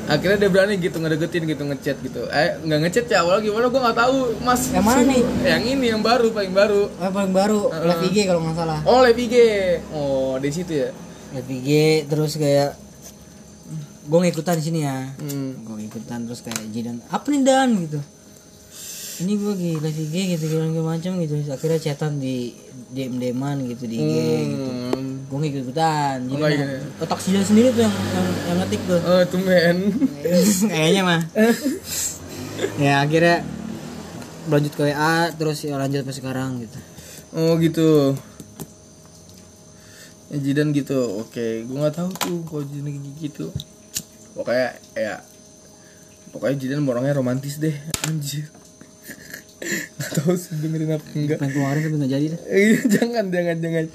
[0.05, 2.21] Akhirnya dia berani gitu ngedeketin gitu ngechat gitu.
[2.29, 4.69] Eh nggak ngechat ya awal gimana gue nggak tahu mas.
[4.69, 5.21] Yang mana nih?
[5.43, 6.81] Yang ini yang baru paling baru.
[6.95, 7.85] yang paling baru Heeh.
[7.85, 9.35] live IG kalau nggak salah Oh live IG.
[9.91, 10.89] Oh di situ ya.
[11.31, 11.69] live IG
[12.05, 12.77] terus kayak
[14.05, 15.65] gue ngikutan di sini ya Hmm.
[15.65, 17.99] gue ngikutan terus kayak Jidan apa nih Dan gitu
[19.17, 22.53] ini gue lagi live IG gitu segala macam gitu akhirnya chatan di
[22.93, 24.15] DM DMan gitu di IG
[24.47, 25.14] gitu Hmm.
[25.36, 27.04] Gue ngikut ikutan jadi Oh, ikut.
[27.04, 29.78] otak Jidan sendiri tuh yang yang, yang ngetik tuh Oh men.
[30.71, 31.21] kayaknya mah
[32.88, 33.43] ya akhirnya
[34.48, 36.80] lanjut ke WA terus ya lanjut sampai sekarang gitu
[37.36, 38.15] Oh gitu.
[40.32, 41.19] Ya, Jidan gitu.
[41.19, 43.52] Oke, gua nggak tahu tuh kalau Jidan gitu.
[44.32, 45.19] Pokoknya ya
[46.32, 47.76] pokoknya Jidan orangnya romantis deh,
[48.08, 48.48] anjir.
[49.97, 51.38] Gak tahu sih dengerin apa enggak.
[51.41, 53.86] pengen keluarin tapi nggak jadi dah Eh, jangan jangan jangan.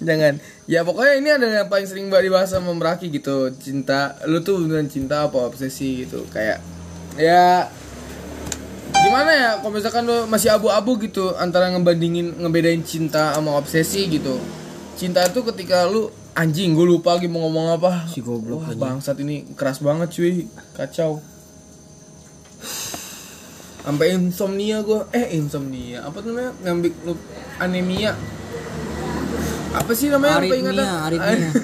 [0.00, 0.34] Jangan.
[0.64, 3.52] Ya pokoknya ini adalah yang paling sering mbak dibahas sama Meraki gitu.
[3.60, 6.60] Cinta lu tuh beneran cinta apa obsesi gitu kayak
[7.18, 7.68] ya
[8.98, 14.40] gimana ya kalau misalkan lu masih abu-abu gitu antara ngebandingin ngebedain cinta sama obsesi gitu.
[14.98, 18.06] Cinta itu ketika lu anjing gue lupa lagi mau ngomong apa.
[18.10, 20.46] Si goblok Wah, bangsat ini keras banget cuy.
[20.74, 21.22] Kacau
[23.88, 26.04] sampai insomnia gue eh insomnia.
[26.04, 27.16] Apa tuh namanya ngambil lu
[27.56, 28.12] anemia.
[29.72, 30.36] Apa sih namanya?
[30.36, 30.86] Lupa aritmia ingatan.
[31.08, 31.50] aritmia.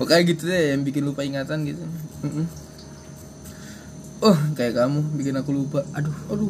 [0.00, 1.84] Pokoknya gitu deh yang bikin lupa ingatan gitu.
[4.24, 5.84] Oh kayak kamu bikin aku lupa.
[5.92, 6.48] Aduh Aduh.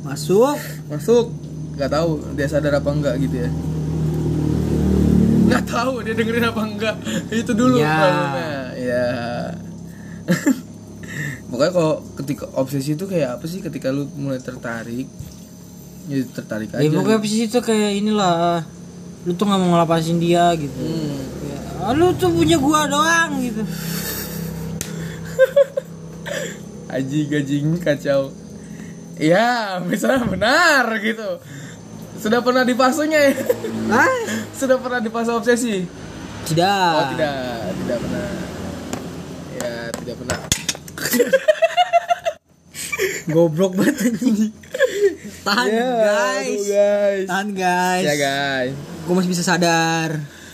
[0.00, 0.56] Masuk.
[0.88, 1.36] Masuk.
[1.76, 3.52] Gak tahu dia sadar apa enggak gitu ya.
[5.52, 6.96] Gak tahu dia dengerin apa enggak.
[7.44, 7.92] Itu dulu Ya.
[7.92, 8.56] problemnya.
[8.80, 9.04] Ya
[11.52, 15.04] Pokoknya kalau ketika obsesi itu kayak apa sih ketika lu mulai tertarik
[16.02, 18.64] Ya tertarik aja ya pokoknya posisi itu kayak inilah
[19.22, 21.20] lu tuh nggak mau ngelepasin dia gitu Hmm.
[21.84, 23.62] ya, lu tuh punya gua doang gitu
[26.92, 28.28] Aji gajing kacau.
[29.16, 31.40] Ya, misalnya benar gitu.
[32.20, 33.32] Sudah pernah di fasenya ya?
[33.88, 34.12] ah
[34.60, 35.88] Sudah pernah di fase obsesi?
[36.42, 37.34] tidak Oh, tidak,
[37.80, 38.28] tidak pernah.
[39.56, 40.38] Ya, tidak pernah.
[43.28, 44.52] Goblok banget anjing
[45.42, 47.26] tahan Ya, guys aduh, guys.
[47.26, 48.72] tahan guys Ya, guys.
[49.04, 50.10] gua masih bisa sadar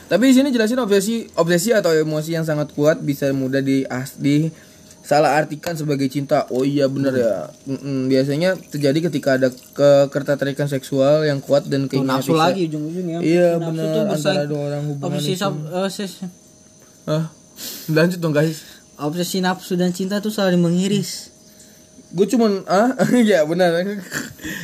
[0.07, 3.85] Tapi di sini jelasin obsesi, obsesi atau emosi yang sangat kuat bisa mudah di
[4.17, 4.49] di
[4.99, 6.49] salah artikan sebagai cinta.
[6.49, 7.53] Oh iya benar ya.
[7.67, 9.53] Mm-mm, biasanya terjadi ketika ada
[10.09, 14.83] ketertarikan seksual yang kuat dan keinginan nafsu bisa- lagi ujung-ujungnya Iya benar antara dua orang
[14.87, 16.25] hubungan obsesi sab- eh, ses-
[17.05, 17.29] Hah?
[17.87, 18.78] Lanjut dong guys.
[19.01, 21.35] Obsesi nafsu dan cinta tuh saling mengiris
[22.09, 23.85] Gue cuman ah ya benar.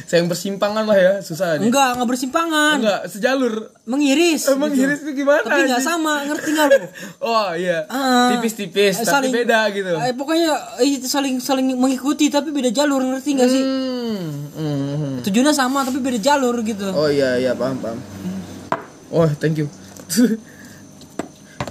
[0.06, 1.68] Sayang persimpangan lah ya, susah nih.
[1.68, 3.68] enggak enggak bersimpangan Enggak, sejalur.
[3.84, 4.88] mengiris Emang gitu.
[4.88, 5.44] iris itu gimana?
[5.44, 6.78] tapi nggak sama ngerti nggak lu
[7.28, 7.84] Oh iya.
[7.86, 8.32] Ah.
[8.32, 9.92] Tipis-tipis Eh, tapi beda gitu.
[9.92, 15.14] eh, pokoknya eh, saling saling mengikuti tapi beda jalur ngerti nggak sih Hmm, hmm, hmm.
[15.22, 18.00] tujuannya sama tapi beda jalur gitu Oh iya iya paham paham.
[19.10, 19.68] Oh thank you.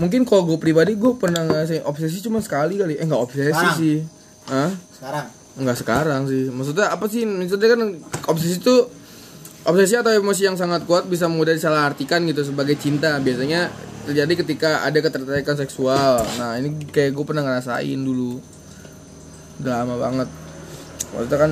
[0.02, 2.98] Mungkin kalau gue pribadi gue pernah ngasih obsesi cuma sekali kali.
[2.98, 3.78] Eh nggak obsesi Sekarang?
[3.78, 3.98] sih.
[4.50, 4.72] Hah?
[4.92, 6.44] sekarang Enggak sekarang sih.
[6.50, 7.24] Maksudnya apa sih?
[7.26, 7.82] Maksudnya kan
[8.26, 8.76] obsesi itu
[9.64, 13.22] obsesi atau emosi yang sangat kuat bisa mudah disalahartikan gitu sebagai cinta.
[13.22, 13.70] Biasanya
[14.10, 16.26] terjadi ketika ada ketertarikan seksual.
[16.42, 18.42] Nah, ini kayak gue pernah ngerasain dulu.
[19.62, 20.30] Udah lama banget.
[21.14, 21.52] Maksudnya kan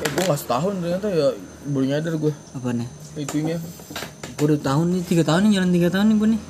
[0.00, 1.28] eh gue gak setahun ternyata ya
[1.68, 2.88] baru nyadar gue apa nih
[3.20, 3.60] itunya.
[4.40, 6.40] gue udah tahun nih tiga tahun nih jalan tiga tahun nih gue nih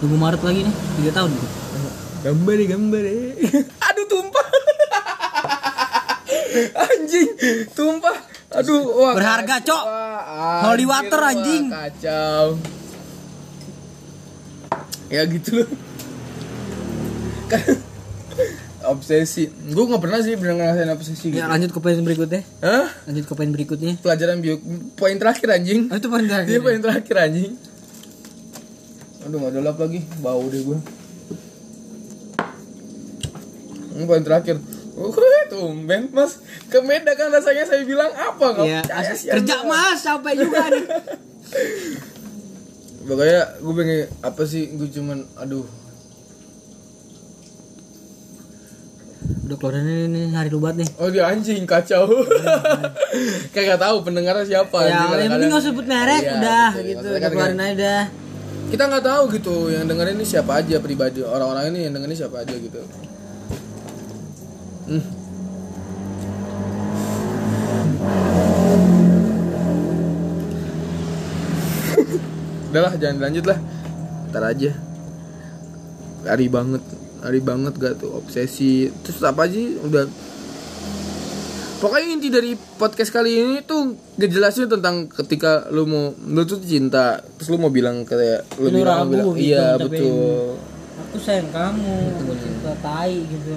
[0.00, 1.48] tunggu maret lagi nih tiga tahun nih
[2.20, 3.32] Gambar deh, gambar deh.
[3.80, 4.46] Aduh tumpah.
[6.84, 7.28] anjing,
[7.72, 8.16] tumpah.
[8.60, 9.16] Aduh, wah.
[9.16, 9.72] Berharga, kacau.
[9.72, 9.84] Cok.
[9.88, 11.72] Wah, Holy water, wah, anjing.
[11.72, 12.60] Kacau.
[15.08, 15.68] Ya gitu loh.
[17.48, 17.80] Kan
[18.92, 19.48] obsesi.
[19.72, 21.40] Gue nggak pernah sih pernah ngerasain obsesi gitu.
[21.40, 22.88] ya lanjut ke poin berikutnya Hah?
[23.08, 24.56] lanjut ke poin berikutnya Pelajaran bio
[24.96, 25.88] poin terakhir anjing.
[25.92, 27.52] oh, itu poin terakhir Dia poin terakhir anjing.
[29.30, 30.78] Aduh nggak ada lap lagi, bau deh gue.
[33.92, 34.58] Ini poin terakhir.
[34.90, 35.14] Uh,
[35.46, 36.42] tumben mas.
[36.66, 39.70] Ke Medan kan rasanya saya bilang apa nggak Iya, percaya as- sih kerja Anda.
[39.70, 39.98] mas.
[39.98, 40.82] Sampai juga nih.
[43.06, 45.64] Pokoknya gue pengen apa sih gue cuman aduh.
[49.46, 50.88] Udah keluarin ini hari lu banget nih.
[50.96, 52.04] Oh dia anjing kacau.
[53.54, 54.76] Kayak gak tahu pendengarnya siapa.
[54.84, 57.08] ya yang penting gak sebut merek Iya, udah gitu.
[57.30, 57.74] keluarin aja.
[57.78, 58.02] dah
[58.70, 62.46] Kita nggak tahu gitu yang dengerin ini siapa aja pribadi orang-orang ini yang dengerin siapa
[62.46, 62.78] aja gitu.
[64.86, 65.02] Hmm.
[72.70, 73.58] Udah lah jangan lanjut lah
[74.30, 74.70] Ntar aja
[76.26, 76.82] Hari banget
[77.22, 80.10] Hari banget gak tuh obsesi Terus apa sih udah
[81.80, 87.24] Pokoknya inti dari podcast kali ini tuh ngejelasin tentang ketika lu mau lu tuh cinta
[87.40, 90.60] terus lu mau bilang kayak lu, Lu bilang, ragu bilang, gitu, iya betul.
[91.00, 93.56] aku sayang kamu aku cinta tai gitu.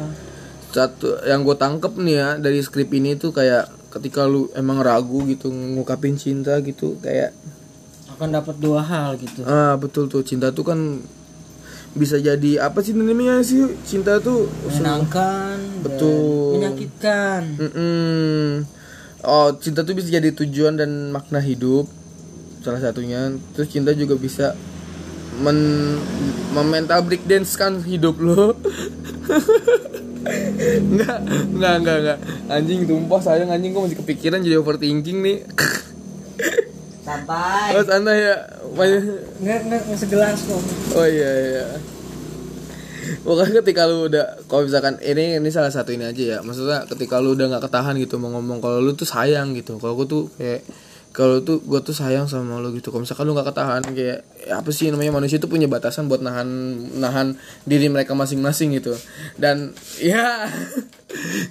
[0.71, 5.27] Satu yang gue tangkep nih ya dari skrip ini tuh kayak ketika lu emang ragu
[5.27, 7.35] gitu ngungkapin cinta gitu kayak
[8.15, 9.43] akan dapat dua hal gitu.
[9.43, 10.79] Ah betul tuh cinta tuh kan
[11.91, 13.67] bisa jadi apa sih namanya sih?
[13.83, 16.57] Cinta tuh menyenangkan Betul.
[16.57, 18.63] menyakitkan Mm-mm.
[19.23, 21.87] Oh, cinta tuh bisa jadi tujuan dan makna hidup.
[22.59, 23.31] Salah satunya.
[23.55, 24.51] Terus cinta juga bisa
[25.39, 25.95] men
[26.51, 28.51] memental breakdance kan hidup lo.
[30.23, 32.19] enggak, enggak, enggak, enggak.
[32.47, 35.37] Anjing tumpah sayang anjing gua masih kepikiran jadi overthinking nih.
[37.03, 38.35] santai oh, santai ya.
[38.73, 40.61] Banyak- nggak nggak nggak segelas kok
[40.95, 41.65] Oh iya iya.
[43.23, 46.37] Pokoknya ketika lu udah kalau misalkan ini ini salah satu ini aja ya.
[46.39, 49.79] Maksudnya ketika lu udah nggak ketahan gitu mau ngomong kalau lu tuh sayang gitu.
[49.79, 50.63] Kalau gue tuh kayak
[51.13, 52.89] kalau tuh gue tuh sayang sama lu gitu.
[52.89, 56.25] Kalau misalkan lu nggak ketahan kayak ya apa sih namanya manusia itu punya batasan buat
[56.25, 56.49] nahan
[56.97, 57.37] nahan
[57.69, 58.97] diri mereka masing-masing gitu.
[59.37, 60.49] Dan ya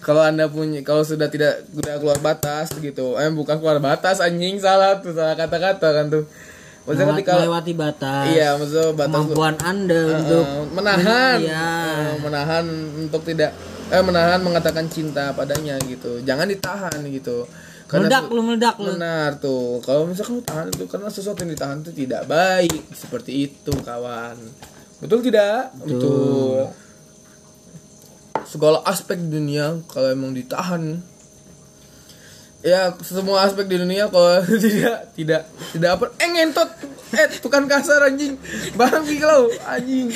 [0.02, 4.58] kalau anda punya kalau sudah tidak sudah keluar batas gitu, eh bukan keluar batas anjing
[4.58, 6.26] salah tuh salah kata-kata kan tuh.
[6.82, 8.24] Maksudnya Melewati- ketika melewati batas.
[8.28, 11.36] Iya, maksudnya batas kemampuan anda untuk Eh, menahan.
[11.38, 11.68] Iya.
[11.94, 12.64] Eh, menahan
[12.98, 13.50] untuk tidak
[13.86, 16.18] eh menahan mengatakan cinta padanya gitu.
[16.20, 17.46] Jangan ditahan gitu.
[17.86, 18.88] Meledak su- lu meledak lu.
[18.90, 19.78] Benar tuh.
[19.78, 22.82] Kalau misalkan lu tahan itu karena sesuatu yang ditahan itu tidak baik.
[22.90, 24.34] Seperti itu kawan.
[24.98, 25.76] Betul tidak?
[25.76, 26.66] Betul,
[28.44, 30.98] segala aspek dunia kalau emang ditahan
[32.62, 35.42] ya semua aspek di dunia kalau tidak tidak
[35.74, 36.04] tidak apa.
[36.22, 36.70] Eh ngentot.
[37.12, 38.38] Eh tukang kasar anjing.
[38.78, 40.08] Bang kau anjing.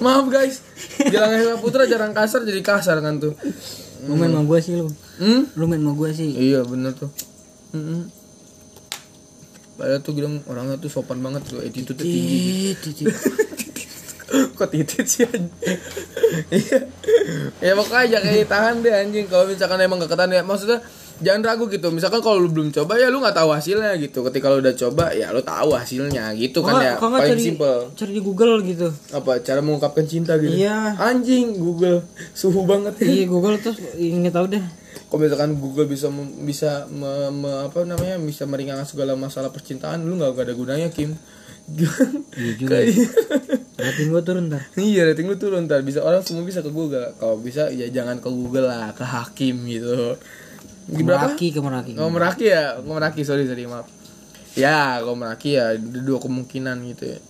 [0.00, 0.64] Maaf guys.
[0.96, 3.34] Gilang Eka Putra jarang kasar jadi kasar kan tuh.
[4.08, 4.88] Lu main sama gue sih lu.
[5.20, 5.44] Hmm?
[5.52, 6.30] lu main sama gue sih.
[6.32, 7.10] Iya bener tuh.
[7.76, 8.08] Mm-mm.
[9.76, 11.60] Padahal tuh bilang orangnya tuh sopan banget tuh.
[11.60, 13.12] Attitude tinggi Ih, titik.
[14.56, 15.52] kok titit sih anjing?
[16.48, 16.78] Iya.
[17.60, 19.26] Ya pokoknya jangan tahan deh anjing.
[19.28, 20.80] Kalau misalkan emang gak ketahan ya maksudnya
[21.20, 21.88] jangan ragu gitu.
[21.88, 24.24] Misalkan kalau lu belum coba ya lu nggak tahu hasilnya gitu.
[24.24, 26.94] Ketika lu udah coba ya lu tahu hasilnya gitu kan ya.
[26.96, 28.88] paling cari simple cari di Google gitu?
[29.12, 29.40] Apa?
[29.40, 30.52] Cara mengungkapkan cinta gitu?
[30.52, 30.96] Iya.
[30.96, 32.02] anjing Google.
[32.40, 32.98] Suhu banget.
[33.00, 34.64] Iya Google terus ingin tahu deh.
[35.10, 36.06] Kalau misalkan Google bisa
[36.40, 41.14] bisa me- me- apa namanya bisa meringankan segala masalah percintaan lu nggak ada gunanya Kim.
[41.70, 42.82] Iya juga
[43.80, 44.62] rating gue turun ntar.
[44.74, 45.82] Iya rating lu turun ntar.
[45.82, 47.14] Bisa orang semua bisa ke Google.
[47.16, 50.14] Kalau bisa ya jangan ke Google lah ke Hakim gitu
[50.88, 51.28] ke berapa?
[51.28, 52.80] Meraki ke Meraki kalau Meraki ya?
[52.80, 53.86] Kalau Meraki sorry sorry maaf.
[54.56, 57.20] Ya kalau Meraki ya ada dua kemungkinan gitu ya.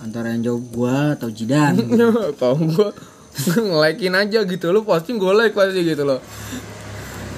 [0.00, 1.76] Antara yang jawab gua atau Jidan.
[2.40, 2.88] Kalau gua.
[3.68, 4.72] Nge-likein aja gitu.
[4.72, 6.24] Lu posting gue like pasti gitu loh.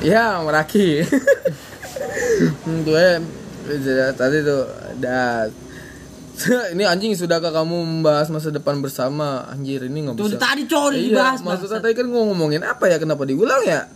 [0.02, 1.02] Ya Meraki
[2.66, 3.06] gue
[4.18, 4.62] tadi tuh
[4.98, 5.46] dah.
[6.42, 9.46] Ini anjing sudahkah kamu membahas masa depan bersama?
[9.46, 10.40] Anjir ini nggak tuh bisa.
[10.40, 12.96] tadi cowok iya, dibahas maksudnya tadi kan gua ngomongin apa ya?
[12.98, 13.86] Kenapa diulang ya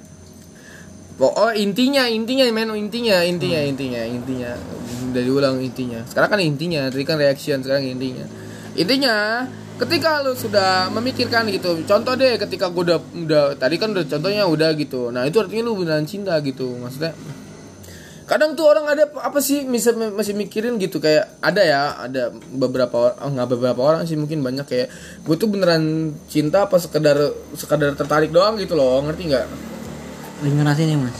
[1.17, 3.73] Oh, oh, intinya intinya men intinya intinya Hmm.
[3.73, 4.53] intinya intinya.
[5.09, 6.05] Udah diulang intinya.
[6.05, 8.29] Sekarang kan intinya tadi kan reaction sekarang intinya.
[8.77, 9.49] Intinya
[9.81, 14.45] ketika lu sudah memikirkan gitu contoh deh ketika gua udah udah tadi kan udah contohnya
[14.45, 15.09] udah gitu.
[15.09, 17.17] Nah itu artinya lu beneran cinta gitu maksudnya.
[18.29, 23.09] Kadang tuh orang ada apa sih bisa masih mikirin gitu kayak ada ya ada beberapa
[23.09, 24.89] orang nggak beberapa orang sih mungkin banyak kayak
[25.25, 27.17] gue tuh beneran cinta apa sekedar
[27.55, 29.47] sekedar tertarik doang gitu loh ngerti nggak
[30.37, 31.17] lagi ngerasain ya mas?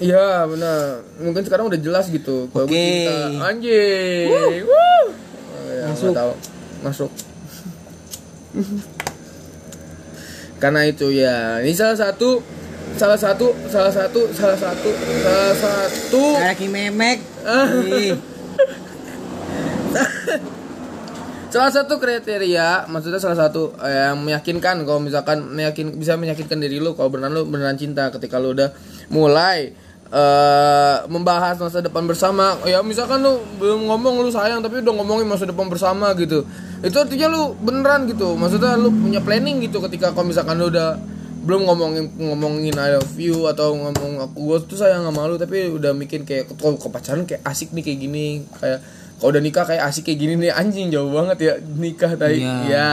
[0.00, 1.04] Iya benar.
[1.20, 2.48] Mungkin sekarang udah jelas gitu.
[2.50, 2.72] Kalau Oke.
[2.72, 3.16] cinta.
[3.52, 4.26] Anjing.
[4.32, 4.72] Woo.
[4.72, 6.12] Oh, ya, Masuk.
[6.16, 6.32] tahu.
[6.80, 7.10] Masuk.
[10.56, 11.60] Karena itu ya.
[11.60, 12.40] Ini salah satu
[12.96, 14.90] salah satu salah satu salah satu
[15.20, 16.22] salah satu.
[16.40, 17.18] Kayak Ki memek.
[17.84, 18.16] Ih,
[21.50, 26.78] salah satu kriteria maksudnya salah satu eh, yang meyakinkan kalau misalkan meyakin bisa meyakinkan diri
[26.78, 28.70] lu kalau beneran lu beneran cinta ketika lu udah
[29.10, 29.74] mulai
[30.10, 32.58] eh membahas masa depan bersama.
[32.66, 36.42] Ya misalkan lu belum ngomong lu sayang tapi udah ngomongin masa depan bersama gitu.
[36.82, 38.34] Itu artinya lu beneran gitu.
[38.34, 40.98] Maksudnya lu punya planning gitu ketika kalau misalkan lu udah
[41.40, 45.72] belum ngomongin ngomongin I love you atau ngomong aku gue tuh sayang sama lu tapi
[45.72, 48.26] udah mikir kayak ke pacaran kayak asik nih kayak gini.
[48.58, 48.82] Kayak
[49.20, 52.54] kalau udah nikah kayak asik kayak gini nih anjing jauh banget ya nikah tadi Iya.
[52.66, 52.90] ya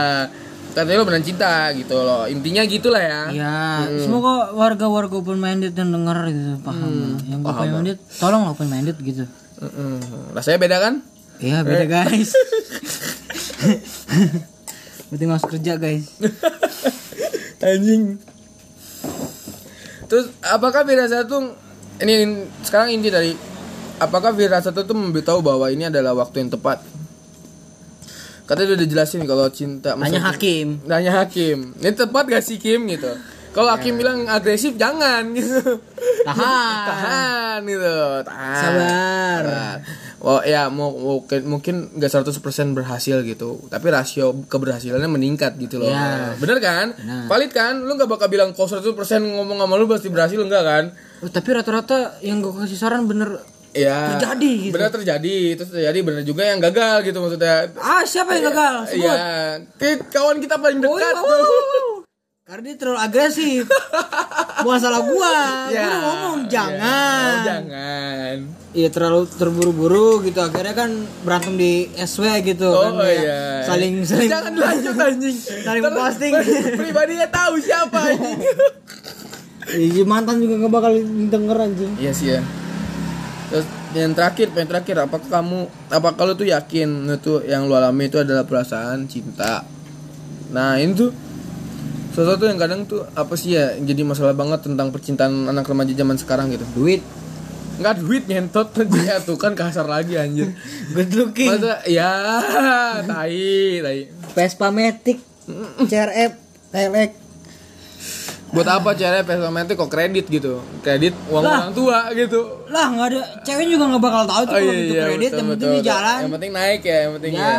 [0.68, 2.22] tapi lo benar cinta gitu loh.
[2.24, 3.20] Intinya gitulah ya.
[3.34, 7.18] Ya, semoga warga-warga open minded yang denger gitu paham.
[7.26, 9.26] yang open minded, tolong open minded gitu.
[9.58, 9.98] Mm-mm.
[10.30, 10.94] rasanya beda kan?
[11.42, 12.30] Iya beda guys.
[15.08, 16.14] Berarti masuk kerja guys.
[17.64, 18.22] anjing.
[20.06, 21.52] Terus apakah firasat tuh
[21.98, 23.34] ini in- sekarang inti dari
[23.98, 26.82] apakah firasat itu memberitahu bahwa ini adalah waktu yang tepat?
[28.48, 30.80] Katanya udah dijelasin kalau cinta Hanya hakim.
[30.88, 31.76] Nanya hakim.
[31.76, 33.12] Ini tepat gak sih Kim gitu?
[33.52, 35.82] Kalau hakim bilang agresif jangan gitu.
[36.24, 36.84] Tahan.
[36.88, 37.98] tahan gitu.
[38.24, 38.56] Tahan.
[38.56, 39.42] Sabar.
[39.44, 39.76] Sabar.
[40.18, 42.34] Oh ya mau mungkin mungkin nggak 100%
[42.74, 43.68] berhasil gitu.
[43.70, 45.92] Tapi rasio keberhasilannya meningkat gitu loh.
[45.92, 46.34] Ya.
[46.40, 46.96] bener kan?
[46.96, 47.24] Benar.
[47.30, 47.74] valid kan?
[47.84, 50.38] Lu nggak bakal bilang kok 100% ngomong sama lu pasti berhasil.
[50.40, 50.84] Enggak kan?
[51.22, 54.72] Oh, tapi rata-rata yang gue kasih saran bener ya Terjadi gitu.
[54.72, 58.74] bener terjadi terus terjadi bener juga yang gagal gitu maksudnya Ah siapa yang gagal?
[58.88, 59.00] Sebut.
[59.00, 59.16] Iya,
[59.74, 61.46] kayak kawan kita paling Oh, dekat iya, tuh.
[62.48, 63.68] Karena dia terlalu agresif.
[64.58, 65.68] Bukan salah gua.
[65.68, 66.48] Ya, Gua udah ngomong ya.
[66.50, 67.28] jangan.
[67.28, 68.36] Oh, jangan.
[68.70, 73.40] Iya terlalu terburu-buru gitu akhirnya kan berantem di SW gitu Oh kan kayak iya.
[73.62, 75.36] saling saling Jangan lanjut anjing.
[75.36, 76.32] Saling Ntar posting.
[76.80, 78.40] Pribadinya tahu siapa anjing.
[79.68, 80.92] Iya, mantan juga nggak bakal
[81.28, 81.92] denger anjing.
[81.96, 82.40] Iya sih ya.
[83.48, 85.58] Terus yang terakhir, yang terakhir, apakah kamu,
[85.88, 89.64] apa kalau tuh yakin itu yang lu alami itu adalah perasaan cinta?
[90.52, 91.10] Nah ini tuh
[92.12, 96.20] sesuatu yang kadang tuh apa sih ya jadi masalah banget tentang percintaan anak remaja zaman
[96.20, 96.66] sekarang gitu.
[96.76, 97.00] Duit.
[97.78, 98.68] Nggak duit nyentot
[99.08, 100.52] ya tuh kan kasar lagi anjir.
[100.92, 101.48] Good looking.
[101.48, 102.12] Masa ya
[103.08, 104.00] tai tai.
[104.36, 105.24] Vespa Matic.
[105.88, 106.32] CRF.
[106.68, 107.10] TLX.
[108.48, 110.64] Buat apa cara Pesometik kok kredit gitu?
[110.80, 111.68] Kredit uang Lah.
[111.68, 112.40] orang tua gitu.
[112.66, 115.18] Lah nggak ada cewek juga nggak bakal tahu tuh Oh kalau iya itu iya kredit
[115.20, 115.90] betul, yang penting betul, di betul.
[115.90, 116.18] jalan.
[116.18, 117.44] Yang penting naik ya, yang penting Ya.
[117.44, 117.56] ya.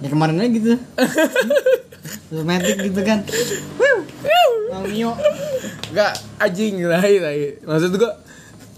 [0.00, 0.72] Ya kemarin aja gitu.
[2.48, 3.18] Matic gitu kan.
[4.66, 5.12] Bang Mio.
[5.90, 7.46] Enggak anjing lahi lahi.
[7.62, 8.12] Maksud gua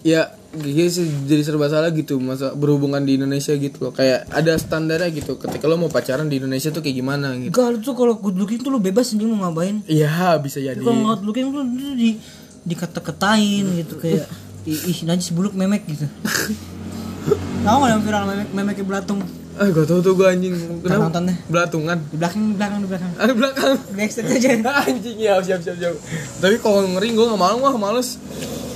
[0.03, 4.53] ya gitu sih jadi serba salah gitu masa berhubungan di Indonesia gitu loh kayak ada
[4.61, 8.21] standarnya gitu ketika lo mau pacaran di Indonesia tuh kayak gimana gitu lu tuh kalau
[8.21, 9.81] good looking tuh lu bebas anjing mau ngapain.
[9.89, 11.65] iya bisa jadi Kalau good looking tuh
[11.97, 12.21] di
[12.63, 14.29] dikata-katain gitu kayak
[14.69, 16.07] ih, najis buluk memek gitu.
[17.67, 19.21] Tahu nggak yang viral memek memeknya belatung
[19.53, 21.37] ah gak tau tuh gua anjing kenapa nontonnya.
[21.45, 23.11] belatungan di belakang di belakang di belakang.
[23.21, 24.51] ada belakang Backstage aja.
[24.89, 25.95] anjing ya siap siap siap
[26.41, 28.17] tapi kalau ngeri gua nggak mau mah males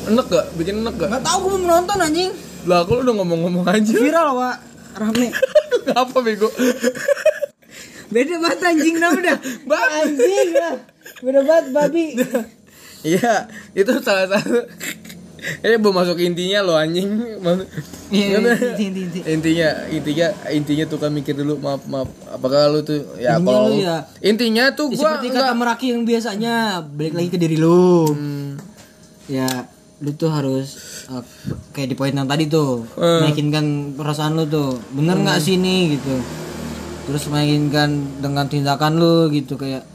[0.07, 2.31] enek gak bikin enek gak Gak tau gue mau nonton anjing.
[2.64, 4.51] lah aku udah ngomong-ngomong aja Viral wa
[4.95, 5.29] rame.
[6.01, 6.49] apa bego
[8.07, 9.37] Beda banget anjing nah udah.
[9.69, 9.99] Babi.
[10.01, 10.75] Anjing lah.
[11.19, 12.05] Beda banget babi.
[13.03, 13.35] Iya,
[13.73, 14.62] itu salah satu.
[15.37, 17.07] Ini belum masuk intinya loh anjing.
[18.09, 19.19] Iya, Karena- inti, inti, inti.
[19.25, 22.07] Intinya, intinya, intinya tuh kan mikir dulu maaf maaf.
[22.29, 25.42] Apakah lu tuh ya Intinya kalau lu ya- intinya tuh Ya, gua seperti enggak.
[25.45, 28.07] kata Meraki yang biasanya balik lagi ke diri lu.
[28.09, 28.55] Hmm,
[29.27, 29.51] Ya,
[30.05, 30.77] lu tuh harus
[31.09, 31.25] uh,
[31.73, 33.25] kayak di poin yang tadi tuh, Hmm.
[33.25, 34.77] meyakinkan perasaan lu tuh.
[34.93, 36.15] Bener nggak sih ini gitu.
[37.09, 39.87] Terus meyakinkan dengan tindakan lu gitu kayak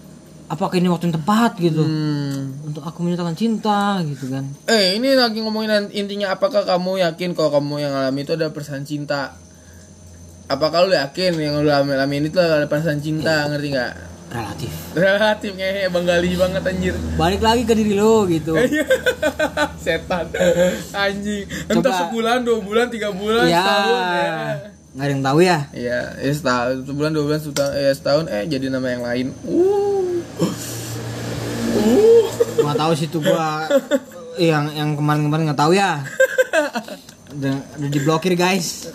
[0.52, 2.68] apakah ini waktu yang tepat gitu hmm.
[2.68, 4.44] untuk aku menyatakan cinta gitu kan.
[4.68, 8.84] Eh, ini lagi ngomongin intinya apakah kamu yakin kalau kamu yang alami itu ada perasaan
[8.84, 9.38] cinta?
[10.52, 14.11] Apakah lu yakin yang lu alami, alami ini tuh ada perasaan cinta, ngerti nggak?
[14.32, 14.72] Relatif.
[14.96, 16.96] Relatif kayak Bang Gali banget anjir.
[17.20, 18.56] Balik lagi ke diri lu gitu.
[19.84, 20.32] Setan
[20.96, 21.44] anjing.
[21.67, 22.00] Entah Coba.
[22.08, 23.60] sebulan, dua bulan, tiga bulan, ya.
[23.60, 24.32] setahun ya.
[24.91, 25.60] Nggak ada yang tahu ya.
[25.76, 29.28] Iya, ya setahun, sebulan, dua bulan, setahun, eh, setahun, eh jadi nama yang lain.
[29.44, 32.28] Uh, uh,
[32.63, 33.67] Gua tahu situ gua
[34.39, 36.00] yang yang kemarin-kemarin nggak tahu ya.
[37.32, 38.91] Udah, udah diblokir guys.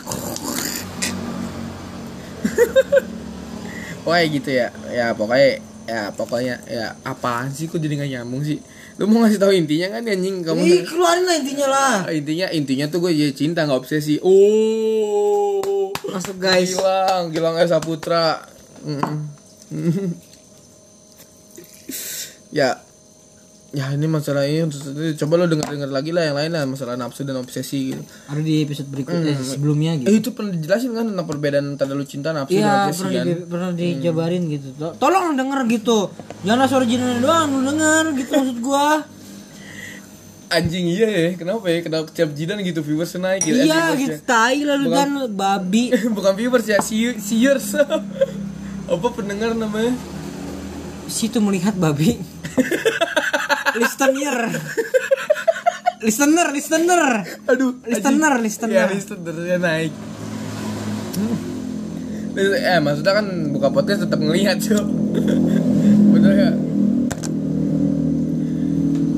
[4.07, 5.59] Wah gitu ya, ya pokoknya,
[5.91, 8.63] ya pokoknya, ya apaan sih kok jadi nggak nyambung sih?
[9.03, 10.63] Lu mau ngasih tahu intinya kan anjing kamu?
[10.63, 11.97] Ih, keluarin lah intinya lah.
[12.15, 14.23] intinya intinya tuh gue jadi cinta nggak obsesi.
[14.23, 16.79] Oh, Masuk guys.
[16.79, 18.47] Gilang, Gilang Esa Putra.
[18.87, 19.27] Mm.
[22.57, 22.86] ya,
[23.71, 24.63] ya ini masalah ini
[25.15, 28.03] coba lo denger denger lagi lah yang lain lah masalah nafsu dan obsesi gitu.
[28.27, 30.07] Ada di episode berikutnya sebelumnya gitu.
[30.07, 33.13] Eh itu pernah dijelasin kan tentang perbedaan antara lu cinta nafsu dan Iya obsesi pernah
[33.13, 33.27] kan?
[33.27, 34.69] di, pernah dijabarin gitu.
[34.77, 35.99] To- Tolong denger gitu.
[36.43, 38.89] Jangan suara jinnya doang lu denger gitu maksud gua.
[40.47, 41.83] Anjing iya ya, kenapa ya?
[41.83, 43.51] Kenapa setiap jidan gitu viewers naik gitu?
[43.53, 44.23] Eh, iya gitu ya.
[44.23, 45.91] tai lah lu kan babi.
[46.17, 47.75] Bukan viewers ya, see- seers.
[48.87, 49.91] Apa pendengar namanya?
[51.07, 52.15] Situ melihat babi.
[53.77, 54.39] listener
[56.03, 57.03] listener listener
[57.49, 59.93] Aduh, listener Ya, listener listenernya naik.
[61.17, 61.57] Hmm.
[62.37, 64.77] Eh, maksudnya kan buka podcast tetap ngelihat, cuy.
[66.13, 66.51] Bener ya?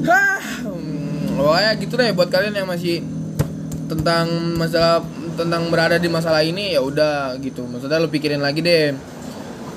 [0.06, 3.02] Hah, hmm, pokoknya gitu deh buat kalian yang masih
[3.90, 5.02] tentang masalah
[5.34, 7.66] tentang berada di masalah ini ya udah gitu.
[7.66, 8.94] Maksudnya lu pikirin lagi deh.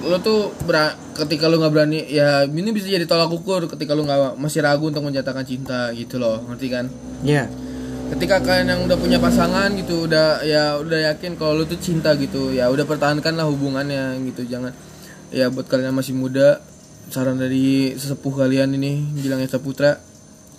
[0.01, 4.01] Lu tuh bera- ketika lu nggak berani ya ini bisa jadi tolak ukur ketika lu
[4.03, 6.85] nggak masih ragu untuk menyatakan cinta gitu loh, ngerti kan?
[7.21, 7.45] ya
[8.11, 12.11] ketika kalian yang udah punya pasangan gitu udah ya udah yakin kalau lu tuh cinta
[12.19, 14.43] gitu ya udah pertahankanlah hubungannya gitu.
[14.49, 14.75] Jangan
[15.31, 16.59] ya buat kalian yang masih muda
[17.07, 19.95] saran dari sesepuh kalian ini bilangnya Saputra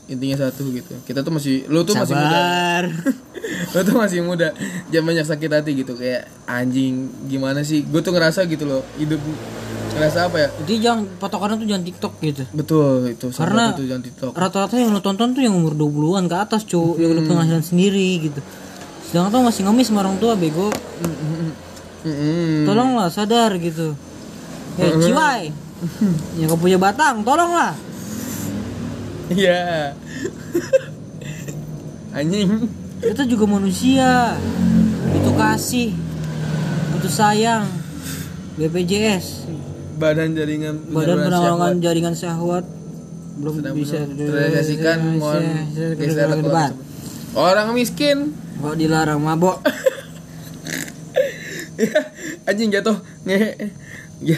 [0.06, 0.92] intinya satu gitu.
[1.02, 2.30] Kita tuh masih lu tuh masih muda.
[2.34, 2.84] Sabar.
[3.72, 4.48] Lu tuh masih muda.
[4.92, 5.92] Jangan banyak sakit hati gitu.
[5.94, 7.82] Kayak anjing gimana sih?
[7.82, 9.18] Gue tuh ngerasa gitu loh hidup
[9.96, 10.48] ngerasa apa ya?
[10.62, 12.42] Jadi jangan patokannya tuh jangan tiktok gitu.
[12.52, 14.32] Betul itu Karena- satu jangan TikTok.
[14.32, 18.08] rata-rata yang lo tonton tuh yang umur 20-an ke atas cuy yang udah penghasilan sendiri
[18.20, 18.40] gitu.
[19.10, 20.68] Sedangkan tuh masih ngemis sama orang tua bego.
[22.02, 22.66] Mm-mm.
[22.66, 23.94] tolonglah sadar gitu.
[24.78, 25.54] Eh ciwai.
[26.40, 27.74] Yang punya batang tolonglah
[29.32, 29.96] Iya.
[32.12, 32.68] Anjing.
[33.02, 34.36] kita juga manusia.
[35.16, 35.90] Itu kasih.
[37.00, 37.64] Itu sayang.
[38.52, 39.48] BPJS
[39.96, 42.68] Badan jaringan Badan Penanggulangan Jaringan Syahwat.
[43.40, 46.76] Belum sedang bisa terrealisasikan mohon geser ke depan.
[47.32, 48.36] Orang miskin.
[48.60, 49.64] Kok dilarang mabok?
[52.48, 53.00] anjing jatuh.
[53.24, 53.72] Nge
[54.30, 54.36] ya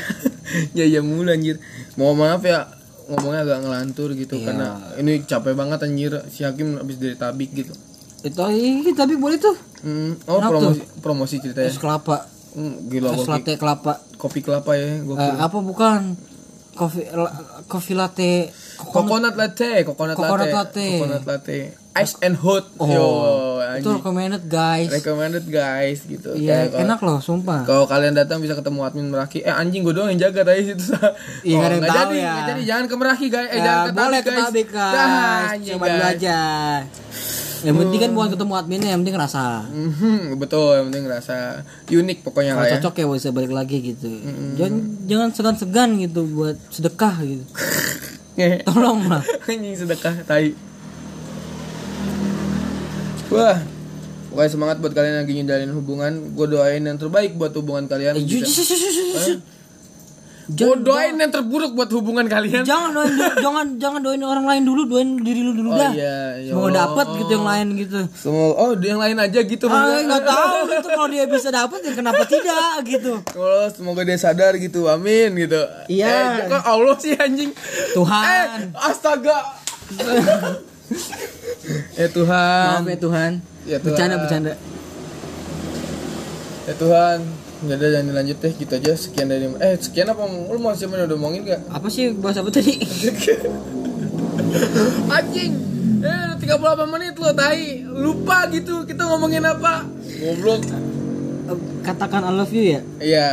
[0.78, 1.58] ya ya mulu anjir.
[1.98, 2.70] Mau maaf ya
[3.06, 4.46] ngomongnya agak ngelantur gitu Iya.
[4.46, 7.74] karena ini capek banget anjir si Hakim habis dari tabik gitu
[8.22, 9.52] Itu ini tapi boleh tuh.
[9.80, 12.24] Hmm, oh Enak promosi promosi ceritanya Es kelapa,
[12.54, 13.92] Hmm, gila es kopi, latte kelapa.
[14.16, 16.16] kopi kelapa ya gua Eh, apa bukan?
[16.72, 17.04] Kopi
[17.66, 18.48] kopi latte
[18.80, 20.86] Coconut latte, coconut, Coconut latte, latte.
[20.96, 21.58] coconut latte,
[21.96, 23.06] ice and hot, Oh, yo,
[23.72, 24.90] itu recommended guys.
[24.90, 26.34] recommended guys gitu.
[26.34, 27.62] Iya, kalau- enak loh, sumpah.
[27.62, 30.90] Kalau kalian datang bisa ketemu admin Meraki, eh anjing gue doang yang jaga tadi situ.
[31.44, 32.34] Iya, Oh, yang nggak tahu jadi, ya.
[32.44, 35.46] jadi, jangan ke Meraki guys, eh Ya, jangan ke boleh ke tabik guys.
[35.48, 35.94] anjing, Coba guys.
[35.96, 36.78] belajar.
[37.62, 39.44] Yang penting kan bukan ketemu adminnya, yang penting rasa.
[39.64, 41.36] Mhm, betul, yang penting ngerasa
[41.86, 42.74] unik pokoknya Kalau lah ya.
[42.76, 44.10] cocok ya bisa balik lagi gitu.
[44.54, 44.74] Jangan
[45.06, 47.44] jangan segan-segan gitu buat sedekah gitu.
[48.66, 49.22] Tolong lah.
[49.46, 50.52] anjing sedekah tai.
[53.30, 53.56] Wah,
[54.28, 56.12] pokoknya semangat buat kalian yang lagi nyindalin hubungan.
[56.32, 58.14] Gue doain yang terbaik buat hubungan kalian.
[58.14, 58.24] Eh,
[60.44, 62.68] Gue doain yang terburuk buat hubungan kalian.
[62.68, 65.88] Jangan doain jangan jangan doain orang lain dulu, doain diri lu dulu Oh dah.
[65.96, 68.00] iya, ya Semoga dapet gitu yang lain gitu.
[68.12, 69.64] Semoga oh yang lain aja gitu.
[69.72, 73.12] Ah, nggak tahu gitu kalau dia bisa dapet ya kenapa tidak gitu.
[73.40, 74.84] Oh, semoga dia sadar gitu.
[74.84, 75.64] Amin gitu.
[75.88, 76.44] Iya.
[76.44, 77.48] Eh, kok Allah sih anjing.
[77.96, 78.20] Tuhan.
[78.28, 78.44] Eh,
[78.84, 79.38] astaga.
[81.96, 82.84] eh Tuhan.
[82.84, 83.32] Maaf ya Tuhan.
[83.64, 83.96] Ya, Tuhan.
[83.96, 84.52] Bercanda bercanda.
[86.64, 87.18] Ya Tuhan.
[87.64, 91.00] Udah deh, jangan dilanjut deh gitu aja sekian dari eh sekian apa lu mau siapa
[91.00, 91.64] udah ngomongin gak?
[91.72, 92.76] Apa sih bahas apa tadi?
[95.16, 95.52] Anjing.
[96.04, 97.88] Eh 38 menit lo tai.
[97.88, 99.88] Lupa gitu kita ngomongin apa.
[100.20, 100.60] Goblok.
[101.80, 102.80] Katakan I love you ya.
[103.00, 103.28] Iya.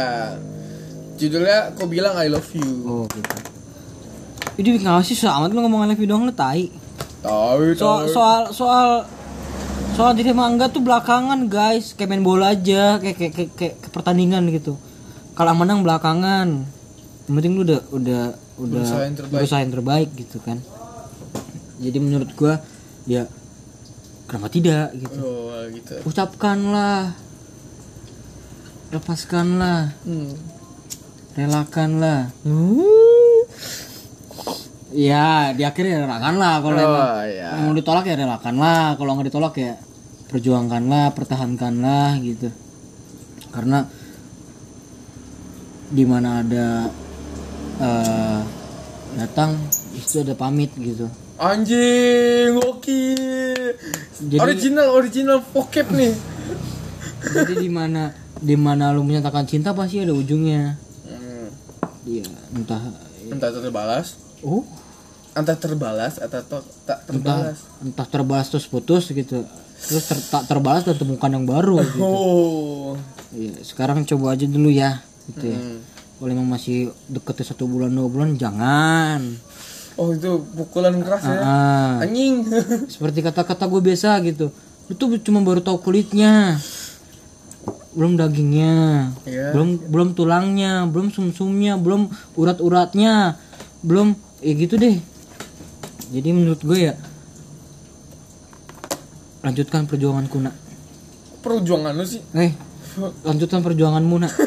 [1.19, 2.71] Judulnya kok bilang I love you.
[2.87, 3.35] Oh gitu.
[4.63, 6.71] Ini nggak sih soal amat lu ngomong I love you doang lu tai.
[7.21, 8.89] Tahu Soal soal soal
[9.93, 13.93] soal diri mangga tuh belakangan guys kayak main bola aja kayak kayak kayak, kayak, kayak
[13.93, 14.73] pertandingan gitu.
[15.31, 16.65] Kalau menang belakangan.
[17.29, 18.23] Yang penting lu udah udah
[18.57, 19.33] udah Berusaha yang terbaik.
[19.37, 20.57] berusaha yang terbaik gitu kan.
[21.77, 22.57] Jadi menurut gua
[23.05, 23.29] ya
[24.25, 25.17] kenapa tidak gitu.
[25.21, 25.93] Oh gitu.
[26.03, 27.13] Ucapkanlah
[28.91, 30.35] lepaskanlah Hmm.
[31.31, 32.33] relakanlah
[34.91, 37.47] ya di akhirnya relakanlah kalau Oh, emang, iya.
[37.57, 39.73] emang ditolak ya relakanlah kalau nggak ditolak ya
[40.27, 42.51] perjuangkanlah pertahankanlah gitu
[43.49, 43.83] karena
[45.87, 46.67] di mana ada
[47.77, 48.39] eh,
[49.13, 49.59] datang
[49.93, 53.01] itu ada pamit gitu Anjing, oke.
[54.21, 56.13] Jadi- original original vocab nih.
[57.23, 61.49] jadi di mana di mana lu menyatakan cinta pasti ada ujungnya Hmm.
[62.03, 62.81] dia entah
[63.23, 64.63] Entah terbalas, oh
[65.31, 67.57] entah terbalas atau tak entah terbalas.
[67.79, 69.47] entah terbalas terus putus gitu
[69.81, 71.99] terus ter- tak terbalas dan temukan yang baru gitu.
[71.99, 72.93] Oh.
[73.31, 75.79] Iya, sekarang coba aja dulu ya gitu ya Hmm.
[76.17, 76.77] kalau emang masih
[77.07, 79.23] deketnya satu bulan dua bulan jangan
[79.93, 81.39] Oh itu pukulan keras ya.
[81.39, 82.47] ah Anjing.
[82.93, 84.51] seperti kata-kata gue biasa gitu
[84.85, 86.59] lu tuh cuma baru tahu kulitnya
[87.91, 89.51] belum dagingnya Iya.
[89.51, 93.35] belum belum tulangnya belum sumsumnya belum urat-uratnya
[93.81, 94.97] belum ya gitu deh.
[96.11, 96.93] Jadi menurut gue ya
[99.41, 100.51] lanjutkan perjuangan kuna
[101.41, 102.21] perjuangan lu sih?
[102.35, 102.51] Eh
[103.25, 104.33] lanjutkan perjuanganmu nak.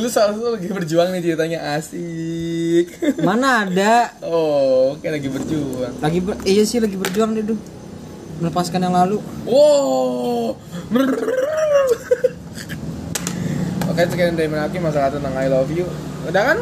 [0.00, 2.90] Lu salah satu lagi berjuang nih ceritanya asik.
[3.28, 4.10] Mana ada?
[4.24, 5.94] Oh kayak lagi berjuang.
[6.02, 7.60] Lagi ber- iya sih lagi berjuang deh Duh.
[8.40, 9.20] melepaskan yang lalu.
[9.46, 10.56] Wow.
[13.92, 15.84] Oke sekian dari Menaki masalah tentang I love you.
[16.26, 16.58] Udah kan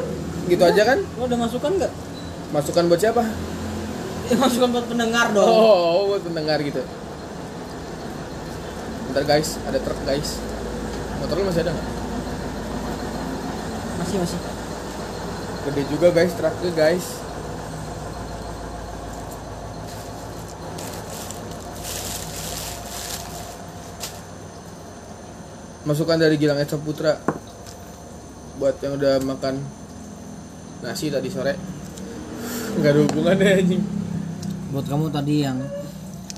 [0.48, 0.98] gitu aja kan?
[1.20, 1.92] Lo ada masukan nggak?
[2.50, 3.22] Masukan buat siapa?
[4.28, 5.48] Ya, masukan buat pendengar dong.
[5.48, 6.80] Oh buat pendengar gitu.
[9.08, 10.36] Bentar guys, ada truk guys.
[11.20, 11.88] Motor lu masih ada nggak?
[13.98, 14.40] masih masih.
[15.68, 17.06] Gede juga guys truknya guys.
[25.84, 27.16] Masukan dari Gilang Esa Putra.
[28.56, 29.77] Buat yang udah makan
[30.82, 31.54] nasi tadi sore.
[32.78, 33.82] Gak ada hubungannya anjing.
[34.70, 35.58] Buat kamu tadi yang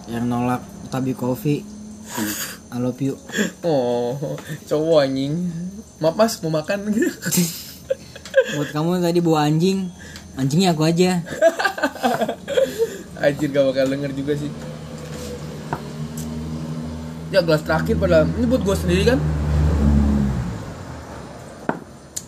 [0.08, 1.62] yang nolak tabi kopi
[2.74, 3.18] I love you.
[3.66, 5.50] Oh, cowok anjing.
[5.98, 6.90] Maaf mas, mau makan.
[8.56, 9.90] Buat kamu tadi bawa anjing
[10.38, 11.20] anjingnya aku aja.
[13.20, 14.48] Anjir gak bakal denger juga sih.
[17.28, 18.26] Ya gelas terakhir padahal.
[18.32, 19.20] Ini buat gue sendiri kan?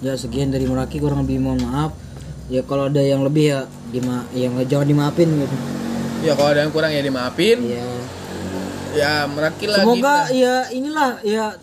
[0.05, 2.02] Ya sekian dari Meraki kurang lebih mohon maaf
[2.51, 5.57] ya kalau ada yang lebih ya dima yang jangan dimaafin gitu.
[6.23, 7.59] Ya kalau ada yang kurang ya dimaafin.
[7.63, 7.85] Ya
[8.93, 10.37] Ya merakil lah semoga kita.
[10.37, 11.57] ya inilah ya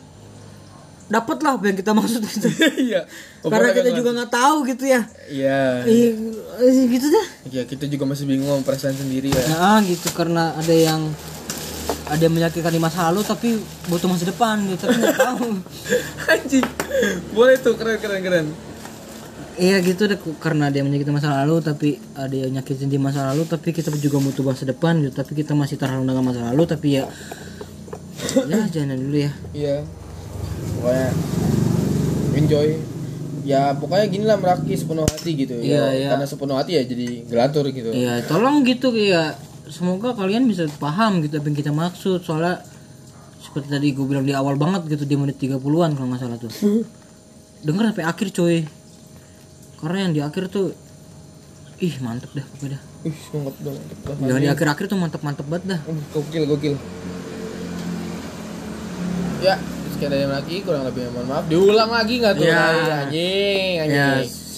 [1.10, 2.50] dapat lah apa yang kita maksud itu.
[2.90, 3.02] Iya.
[3.42, 5.02] Karena kita juga nggak tahu gitu ya.
[5.30, 5.86] Iya.
[5.86, 7.28] Eh, gitu dah.
[7.50, 9.44] Ya kita juga masih bingung sama perasaan sendiri ya.
[9.46, 11.06] Nah gitu karena ada yang
[12.10, 15.48] ada yang menyakitkan di masa lalu tapi butuh masa depan gitu tapi nggak tahu.
[16.34, 16.66] Anjing.
[17.34, 18.46] Boleh tuh keren keren keren
[19.60, 23.44] Iya gitu deh karena dia menyakiti masa lalu tapi ada yang nyakitin di masa lalu
[23.44, 25.12] tapi kita juga butuh masa depan gitu.
[25.20, 27.04] Tapi kita masih terhalang dengan masa lalu tapi ya
[28.48, 29.32] ya jangan dulu ya.
[29.52, 29.78] Iya.
[30.80, 31.10] Pokoknya
[32.40, 32.70] Enjoy.
[33.44, 35.60] Ya pokoknya gini lah meraki sepenuh hati gitu.
[35.60, 36.10] Iya, ya, iya.
[36.16, 37.92] Karena sepenuh hati ya jadi gelatur gitu.
[37.92, 39.36] Iya tolong gitu ya.
[39.68, 42.24] Semoga kalian bisa paham gitu apa yang kita maksud.
[42.24, 42.64] Soalnya
[43.44, 46.48] seperti tadi gue bilang di awal banget gitu di menit 30-an kalau nggak salah tuh.
[47.68, 48.79] Denger sampai akhir coy
[49.80, 50.76] karena yang di akhir tuh
[51.80, 53.80] ih mantep dah pokoknya dah Ih, mantap dong.
[54.22, 56.76] yang di akhir-akhir tuh mantep-mantep banget dah Uh, gokil, gokil.
[59.40, 59.56] Ya,
[59.90, 61.44] sekian dari lagi kurang lebih mohon maaf.
[61.48, 62.44] Diulang lagi nggak tuh?
[62.44, 62.60] Ya.
[63.08, 63.96] Anjing, anjing.
[63.96, 64.08] ya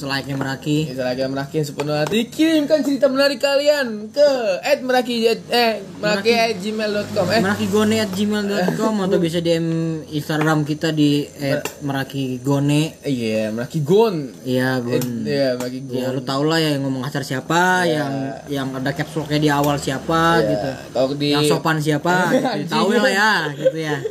[0.02, 0.90] selayaknya meraki.
[0.92, 2.26] Lagi meraki yang sepenuh hati.
[2.26, 7.40] Kirimkan cerita menarik kalian Ke at meraki Eh meraki at gmail.com Eh.
[7.40, 9.68] Merakigone at gmail.com atau bisa DM
[10.10, 16.22] Instagram kita di at merakigone Iya meraki gon Iya gon Iya meraki gon ya lu
[16.22, 18.12] tau lah ya yang ngomong kasar siapa yang
[18.50, 20.70] yang ada caps locknya di awal siapa gitu.
[20.90, 22.72] Kalau di yang sopan siapa gitu.
[22.72, 23.98] tahu lah ya gitu ya.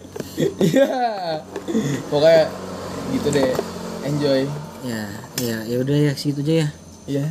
[0.60, 0.88] Iya.
[2.08, 2.44] Pokoknya
[3.12, 3.50] gitu deh.
[4.00, 5.02] Enjoy ya
[5.38, 6.68] ya ya udah ya segitu aja ya.
[7.06, 7.26] Iya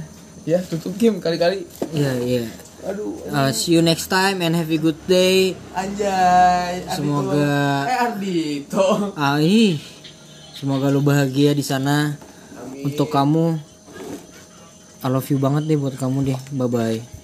[0.47, 1.67] Ya tutup game kali-kali.
[1.91, 2.47] Ya ya
[2.79, 3.11] Aduh.
[3.27, 5.51] Uh, see you next time and have a good day.
[5.75, 6.07] Anjay
[6.87, 6.95] Ardito.
[6.95, 8.87] Semoga- Eh Ardito
[9.19, 9.75] ah ih.
[10.55, 12.15] semoga lu bahagia di sana.
[12.79, 13.59] Untuk kamu.
[15.03, 16.39] I love you banget deh buat kamu deh.
[16.51, 17.18] Bye bye